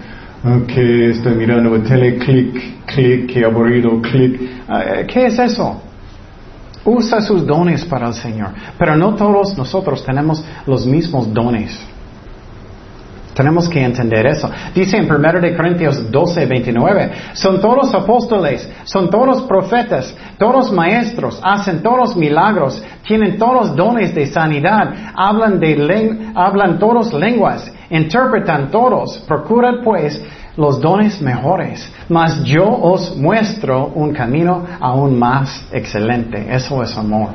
ok, 0.43 0.71
estoy 1.11 1.35
mirando 1.35 1.75
el 1.75 1.83
tele, 1.83 2.17
clic, 2.17 2.83
clic, 2.87 3.31
qué 3.31 3.45
aburrido, 3.45 4.01
clic. 4.01 4.41
Ah, 4.67 5.03
¿Qué 5.07 5.27
es 5.27 5.37
eso? 5.37 5.79
Usa 6.83 7.21
sus 7.21 7.45
dones 7.45 7.85
para 7.85 8.07
el 8.07 8.15
Señor. 8.15 8.49
Pero 8.75 8.97
no 8.97 9.13
todos 9.13 9.55
nosotros 9.55 10.03
tenemos 10.03 10.43
los 10.65 10.87
mismos 10.87 11.31
dones. 11.31 11.79
Tenemos 13.39 13.69
que 13.69 13.81
entender 13.81 14.27
eso. 14.27 14.51
Dice 14.75 14.97
en 14.97 15.09
1 15.09 15.39
de 15.39 15.55
Corintios 15.55 16.11
12, 16.11 16.45
29, 16.45 17.11
son 17.31 17.61
todos 17.61 17.93
apóstoles, 17.93 18.69
son 18.83 19.09
todos 19.09 19.43
profetas, 19.43 20.13
todos 20.37 20.73
maestros, 20.73 21.39
hacen 21.41 21.81
todos 21.81 22.17
milagros, 22.17 22.83
tienen 23.07 23.37
todos 23.37 23.73
dones 23.77 24.13
de 24.13 24.25
sanidad, 24.25 24.93
hablan, 25.15 25.57
de 25.57 26.31
hablan 26.35 26.79
todos 26.79 27.13
lenguas, 27.13 27.71
interpretan 27.89 28.71
todos, 28.71 29.19
procuran 29.25 29.85
pues 29.85 30.21
los 30.57 30.81
dones 30.81 31.21
mejores, 31.21 31.89
mas 32.09 32.43
yo 32.43 32.67
os 32.67 33.15
muestro 33.15 33.85
un 33.95 34.11
camino 34.11 34.65
aún 34.81 35.17
más 35.17 35.65
excelente. 35.71 36.45
Eso 36.53 36.83
es 36.83 36.97
amor. 36.97 37.29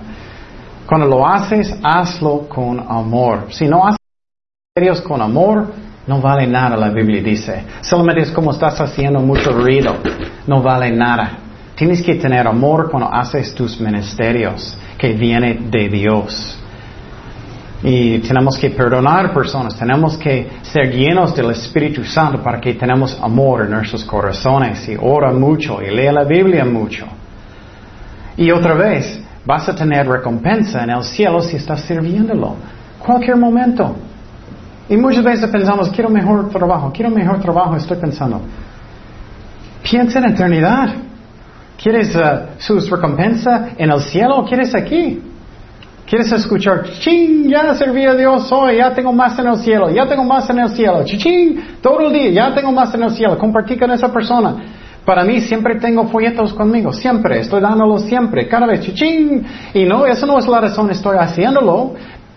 Cuando 0.87 1.07
lo 1.07 1.27
haces, 1.27 1.75
hazlo 1.83 2.47
con 2.47 2.79
amor. 2.79 3.47
Si 3.49 3.67
no 3.67 3.87
haces 3.87 5.01
con 5.01 5.23
amor, 5.23 5.84
no 6.07 6.21
vale 6.21 6.47
nada, 6.47 6.77
la 6.77 6.91
Biblia 6.91 7.23
dice. 7.23 7.65
Solamente 7.81 8.23
es 8.23 8.31
como 8.31 8.51
estás 8.51 8.79
haciendo 8.81 9.21
mucho 9.21 9.53
ruido. 9.53 9.97
No 10.47 10.63
vale 10.63 10.91
nada. 10.91 11.39
Tienes 11.75 12.03
que 12.03 12.17
tener 12.17 12.47
amor 12.47 12.91
cuando 12.91 13.13
haces 13.13 13.55
tus 13.55 13.81
ministerios, 13.81 14.77
que 14.99 15.15
viene 15.15 15.59
de 15.71 15.89
Dios. 15.89 16.59
Y 17.83 18.19
tenemos 18.21 18.57
que 18.57 18.71
perdonar 18.71 19.33
personas, 19.33 19.77
tenemos 19.77 20.17
que 20.17 20.49
ser 20.63 20.91
llenos 20.91 21.35
del 21.35 21.51
Espíritu 21.51 22.05
Santo 22.05 22.43
para 22.43 22.61
que 22.61 22.75
tenemos 22.75 23.19
amor 23.21 23.63
en 23.63 23.73
nuestros 23.73 24.05
corazones 24.05 24.89
y 24.89 24.97
ora 24.99 25.33
mucho 25.33 25.83
y 25.83 25.91
lea 25.91 26.13
la 26.13 26.25
Biblia 26.25 26.65
mucho. 26.65 27.07
Y 28.37 28.51
otra 28.51 28.75
vez, 28.75 29.21
vas 29.45 29.69
a 29.69 29.75
tener 29.75 30.07
recompensa 30.09 30.83
en 30.85 30.91
el 30.91 31.03
cielo 31.03 31.41
si 31.43 31.57
estás 31.57 31.83
sirviéndolo. 31.83 32.57
Cualquier 32.99 33.37
momento. 33.37 33.95
Y 34.89 34.97
muchas 34.97 35.25
veces 35.25 35.49
pensamos, 35.51 35.91
quiero 35.91 36.11
mejor 36.11 36.51
trabajo, 36.51 36.93
quiero 36.95 37.11
mejor 37.11 37.41
trabajo, 37.41 37.77
estoy 37.77 37.97
pensando. 37.97 38.41
Piensa 39.83 40.19
en 40.19 40.25
eternidad. 40.27 40.95
¿Quieres 41.83 42.15
uh, 42.15 42.61
su 42.61 42.79
recompensa 42.95 43.71
en 43.77 43.91
el 43.91 44.01
cielo 44.01 44.37
o 44.39 44.45
quieres 44.45 44.75
aquí? 44.75 45.21
¿Quieres 46.07 46.31
escuchar, 46.33 46.85
ching, 47.01 47.49
ya 47.49 47.75
serví 47.75 48.05
a 48.05 48.15
Dios 48.15 48.53
hoy, 48.53 48.77
ya 48.77 48.93
tengo 48.95 49.11
más 49.11 49.39
en 49.39 49.47
el 49.47 49.57
cielo, 49.57 49.89
ya 49.91 50.07
tengo 50.07 50.23
más 50.23 50.49
en 50.51 50.59
el 50.59 50.69
cielo, 50.69 51.03
ching, 51.05 51.81
todo 51.81 52.01
el 52.01 52.13
día, 52.13 52.31
ya 52.31 52.55
tengo 52.55 52.73
más 52.73 52.95
en 52.95 53.05
el 53.05 53.11
cielo, 53.11 53.39
compartí 53.39 53.79
con 53.79 53.91
esa 53.91 54.13
persona. 54.13 54.55
Para 55.07 55.25
mí 55.25 55.41
siempre 55.41 55.77
tengo 55.77 56.07
folletos 56.09 56.53
conmigo, 56.53 56.93
siempre, 56.93 57.41
estoy 57.41 57.63
dándolo 57.63 57.99
siempre, 57.99 58.47
cada 58.47 58.67
vez, 58.67 58.83
ching, 58.95 59.43
y 59.73 59.85
no, 59.85 60.05
eso 60.05 60.27
no 60.27 60.39
es 60.39 60.47
la 60.47 60.61
razón, 60.61 60.91
estoy 60.91 61.17
haciéndolo, 61.19 61.95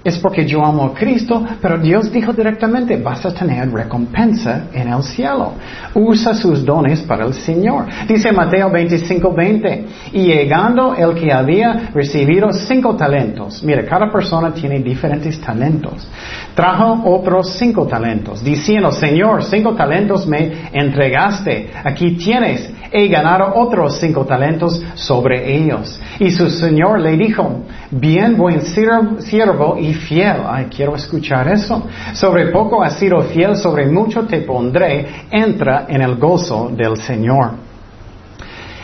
es 0.09 0.17
porque 0.19 0.45
yo 0.45 0.63
amo 0.63 0.85
a 0.85 0.93
Cristo, 0.93 1.43
pero 1.61 1.77
Dios 1.77 2.11
dijo 2.11 2.33
directamente, 2.33 2.97
vas 2.97 3.25
a 3.25 3.33
tener 3.33 3.71
recompensa 3.71 4.67
en 4.73 4.87
el 4.87 5.03
cielo. 5.03 5.53
Usa 5.93 6.33
sus 6.33 6.65
dones 6.65 7.01
para 7.01 7.25
el 7.25 7.33
Señor. 7.33 7.85
Dice 8.07 8.31
Mateo 8.31 8.69
25, 8.69 9.33
20, 9.33 9.85
y 10.13 10.23
llegando 10.23 10.95
el 10.95 11.13
que 11.15 11.31
había 11.31 11.89
recibido 11.93 12.51
cinco 12.51 12.95
talentos, 12.95 13.63
mire, 13.63 13.85
cada 13.85 14.11
persona 14.11 14.53
tiene 14.53 14.79
diferentes 14.79 15.39
talentos, 15.41 16.07
trajo 16.55 17.01
otros 17.05 17.53
cinco 17.57 17.85
talentos, 17.87 18.43
diciendo, 18.43 18.91
Señor, 18.91 19.43
cinco 19.43 19.73
talentos 19.73 20.27
me 20.27 20.69
entregaste, 20.71 21.69
aquí 21.83 22.11
tienes, 22.11 22.71
he 22.91 23.07
ganado 23.07 23.53
otros 23.55 23.99
cinco 23.99 24.25
talentos 24.25 24.81
sobre 24.95 25.55
ellos. 25.55 25.99
Y 26.19 26.31
su 26.31 26.49
señor 26.49 26.99
le 26.99 27.17
dijo, 27.17 27.63
bien 27.91 28.37
buen 28.37 28.61
siervo 28.61 29.77
y 29.77 29.93
fiel. 29.93 30.37
Ay, 30.47 30.67
quiero 30.75 30.95
escuchar 30.95 31.47
eso. 31.47 31.83
Sobre 32.13 32.47
poco 32.47 32.83
has 32.83 32.97
sido 32.97 33.21
fiel, 33.21 33.55
sobre 33.55 33.87
mucho 33.87 34.25
te 34.25 34.41
pondré. 34.41 35.25
Entra 35.31 35.85
en 35.87 36.01
el 36.01 36.15
gozo 36.15 36.69
del 36.71 36.97
Señor. 36.97 37.51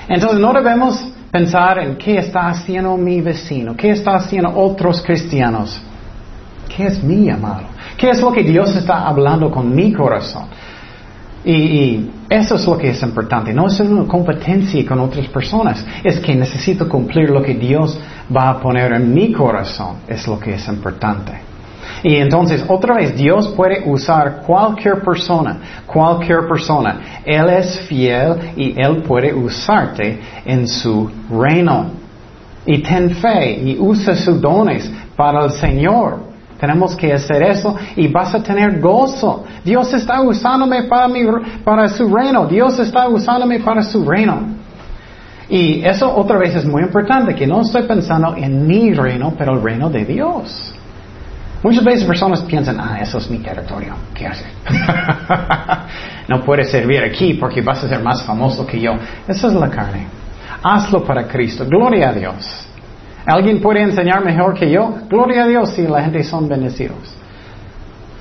Entonces 0.08 0.40
no 0.40 0.54
debemos 0.54 1.14
pensar 1.32 1.80
en 1.80 1.98
qué 1.98 2.18
está 2.20 2.50
haciendo 2.50 2.96
mi 2.98 3.22
vecino, 3.22 3.76
qué 3.76 3.92
está 3.92 4.16
haciendo 4.16 4.54
otros 4.56 5.02
cristianos. 5.02 5.82
¿Qué 6.76 6.86
es 6.86 7.04
mi 7.04 7.30
amado? 7.30 7.68
¿Qué 7.98 8.10
es 8.10 8.20
lo 8.20 8.32
que 8.32 8.44
Dios 8.44 8.76
está 8.76 9.08
hablando 9.08 9.52
con 9.52 9.74
mi 9.74 9.94
corazón? 9.94 10.46
Y, 11.46 12.10
eso 12.30 12.56
es 12.56 12.66
lo 12.66 12.78
que 12.78 12.90
es 12.90 13.04
importante. 13.04 13.54
No 13.54 13.68
es 13.68 13.80
una 13.80 14.08
competencia 14.08 14.86
con 14.86 15.00
otras 15.00 15.28
personas. 15.28 15.86
Es 16.04 16.20
que 16.20 16.36
necesito 16.36 16.88
cumplir 16.88 17.30
lo 17.30 17.42
que 17.42 17.54
Dios 17.54 18.00
va 18.36 18.50
a 18.50 18.60
poner 18.60 18.94
en 18.94 19.14
mi 19.14 19.32
corazón. 19.32 19.98
Es 20.08 20.28
lo 20.28 20.40
que 20.40 20.56
es 20.56 20.68
importante. 20.68 21.34
Y 22.02 22.16
entonces, 22.16 22.64
otra 22.68 22.96
vez, 22.96 23.16
Dios 23.16 23.50
puede 23.50 23.84
usar 23.86 24.42
cualquier 24.46 25.02
persona, 25.02 25.84
cualquier 25.86 26.48
persona. 26.48 27.22
Él 27.24 27.50
es 27.50 27.80
fiel 27.82 28.36
y 28.58 28.80
Él 28.80 29.04
puede 29.04 29.34
usarte 29.34 30.20
en 30.46 30.68
su 30.68 31.10
reino. 31.30 31.92
Y 32.66 32.82
ten 32.82 33.12
fe 33.12 33.60
y 33.62 33.78
usa 33.80 34.16
sus 34.16 34.40
dones 34.42 34.90
para 35.16 35.46
el 35.46 35.52
Señor. 35.52 36.33
Tenemos 36.64 36.96
que 36.96 37.12
hacer 37.12 37.44
eso 37.44 37.76
y 37.98 38.08
vas 38.08 38.34
a 38.34 38.42
tener 38.42 38.80
gozo. 38.80 39.44
Dios 39.66 39.94
está 39.94 40.22
usándome 40.22 40.84
para, 40.84 41.10
mi, 41.10 41.26
para 41.62 41.90
su 41.90 42.08
reino. 42.08 42.46
Dios 42.46 42.80
está 42.80 43.10
usándome 43.10 43.60
para 43.60 43.84
su 43.84 44.10
reino. 44.10 44.44
Y 45.50 45.84
eso 45.84 46.10
otra 46.16 46.38
vez 46.38 46.56
es 46.56 46.64
muy 46.64 46.84
importante, 46.84 47.36
que 47.36 47.46
no 47.46 47.64
estoy 47.64 47.84
pensando 47.84 48.34
en 48.38 48.66
mi 48.66 48.94
reino, 48.94 49.34
pero 49.38 49.56
el 49.56 49.62
reino 49.62 49.90
de 49.90 50.06
Dios. 50.06 50.74
Muchas 51.64 51.84
veces 51.84 52.06
personas 52.06 52.40
piensan, 52.44 52.80
ah, 52.80 52.98
eso 53.02 53.18
es 53.18 53.30
mi 53.30 53.40
territorio, 53.40 53.96
¿qué 54.14 54.28
hacer? 54.28 54.48
no 56.30 56.46
puedes 56.46 56.72
servir 56.72 57.04
aquí 57.04 57.34
porque 57.34 57.60
vas 57.60 57.84
a 57.84 57.90
ser 57.90 58.02
más 58.02 58.24
famoso 58.24 58.66
que 58.66 58.80
yo. 58.80 58.94
Esa 59.28 59.48
es 59.48 59.54
la 59.54 59.70
carne. 59.70 60.08
Hazlo 60.64 61.04
para 61.04 61.28
Cristo. 61.28 61.66
Gloria 61.68 62.12
a 62.12 62.14
Dios. 62.14 62.68
¿Alguien 63.26 63.62
puede 63.62 63.82
enseñar 63.82 64.24
mejor 64.24 64.54
que 64.54 64.70
yo? 64.70 64.94
Gloria 65.10 65.44
a 65.44 65.48
Dios 65.48 65.70
si 65.72 65.84
la 65.84 66.04
gente 66.04 66.24
son 66.24 66.48
bendecidos. 66.48 67.16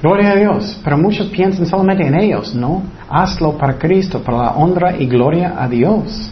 Gloria 0.00 0.32
a 0.32 0.34
Dios. 0.36 0.80
Pero 0.82 0.98
muchos 0.98 1.28
piensan 1.28 1.66
solamente 1.66 2.06
en 2.06 2.14
ellos. 2.14 2.54
No, 2.54 2.82
hazlo 3.08 3.56
para 3.56 3.78
Cristo, 3.78 4.20
para 4.20 4.38
la 4.38 4.50
honra 4.50 4.96
y 4.96 5.06
gloria 5.06 5.54
a 5.58 5.68
Dios. 5.68 6.30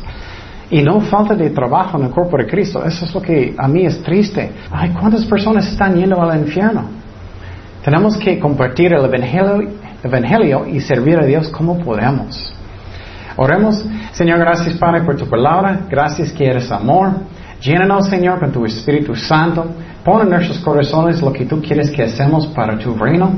Y 0.71 0.83
no 0.83 1.01
falta 1.01 1.35
de 1.35 1.51
trabajo 1.51 1.99
en 1.99 2.05
el 2.05 2.11
cuerpo 2.11 2.37
de 2.37 2.47
Cristo. 2.47 2.85
Eso 2.85 3.05
es 3.05 3.15
lo 3.15 3.21
que 3.21 3.55
a 3.59 3.67
mí 3.67 3.87
es 3.87 4.03
triste. 4.03 4.53
Ay, 4.71 4.91
¿cuántas 4.91 5.25
personas 5.25 5.67
están 5.67 5.97
yendo 5.97 6.21
al 6.21 6.39
infierno? 6.39 6.85
Tenemos 7.85 8.17
que 8.19 8.39
compartir 8.39 8.93
el 8.93 9.05
evangelio, 9.05 9.69
evangelio 10.03 10.67
y 10.67 10.81
servir 10.81 11.19
a 11.19 11.25
Dios 11.25 11.49
como 11.49 11.79
podemos. 11.79 12.53
Oremos, 13.37 13.85
Señor, 14.13 14.39
gracias 14.39 14.77
Padre 14.77 15.03
por 15.03 15.17
tu 15.17 15.27
palabra. 15.27 15.87
Gracias 15.89 16.33
que 16.33 16.45
eres 16.45 16.71
amor. 16.71 17.13
Llénanos, 17.61 18.09
Señor, 18.09 18.41
con 18.41 18.53
tu 18.53 18.65
Espíritu 18.65 19.15
Santo. 19.15 19.67
Pon 20.05 20.23
en 20.23 20.31
nuestros 20.31 20.59
corazones 20.61 21.21
lo 21.21 21.33
que 21.33 21.45
tú 21.45 21.61
quieres 21.61 21.91
que 21.91 22.03
hacemos 22.03 22.47
para 22.49 22.79
tu 22.79 22.95
reino. 22.95 23.33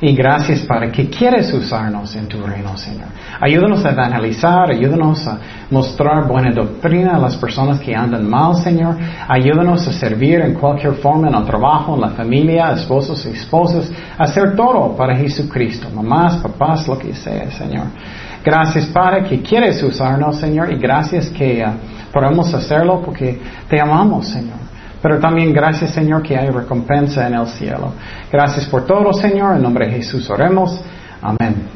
Y 0.00 0.14
gracias 0.14 0.60
para 0.60 0.90
que 0.92 1.08
quieres 1.08 1.52
usarnos 1.54 2.14
en 2.16 2.26
tu 2.26 2.42
reino, 2.42 2.76
Señor. 2.76 3.06
Ayúdanos 3.40 3.82
a 3.84 3.92
evangelizar, 3.92 4.70
ayúdanos 4.70 5.26
a 5.26 5.38
mostrar 5.70 6.26
buena 6.26 6.52
doctrina 6.52 7.16
a 7.16 7.18
las 7.18 7.36
personas 7.36 7.80
que 7.80 7.94
andan 7.94 8.28
mal, 8.28 8.56
Señor. 8.56 8.96
Ayúdanos 9.26 9.88
a 9.88 9.92
servir 9.92 10.40
en 10.40 10.52
cualquier 10.54 10.94
forma, 10.94 11.28
en 11.28 11.34
el 11.34 11.44
trabajo, 11.44 11.94
en 11.94 12.02
la 12.02 12.10
familia, 12.10 12.72
esposos 12.72 13.24
y 13.24 13.30
esposas, 13.30 13.90
hacer 14.18 14.54
todo 14.54 14.94
para 14.94 15.16
Jesucristo, 15.16 15.88
mamás, 15.94 16.36
papás, 16.42 16.86
lo 16.86 16.98
que 16.98 17.14
sea, 17.14 17.50
Señor. 17.52 17.86
Gracias, 18.44 18.86
Padre, 18.86 19.24
que 19.24 19.40
quieres 19.40 19.82
usarnos, 19.82 20.36
Señor, 20.36 20.72
y 20.72 20.76
gracias 20.76 21.30
que... 21.30 21.64
Uh, 21.64 21.95
Podemos 22.16 22.54
hacerlo 22.54 23.02
porque 23.04 23.38
te 23.68 23.78
amamos, 23.78 24.28
Señor. 24.28 24.56
Pero 25.02 25.18
también 25.18 25.52
gracias, 25.52 25.90
Señor, 25.90 26.22
que 26.22 26.34
hay 26.34 26.48
recompensa 26.48 27.26
en 27.26 27.34
el 27.34 27.46
cielo. 27.46 27.92
Gracias 28.32 28.64
por 28.70 28.86
todo, 28.86 29.12
Señor. 29.12 29.56
En 29.56 29.62
nombre 29.62 29.86
de 29.86 29.96
Jesús 29.96 30.30
oremos. 30.30 30.80
Amén. 31.20 31.75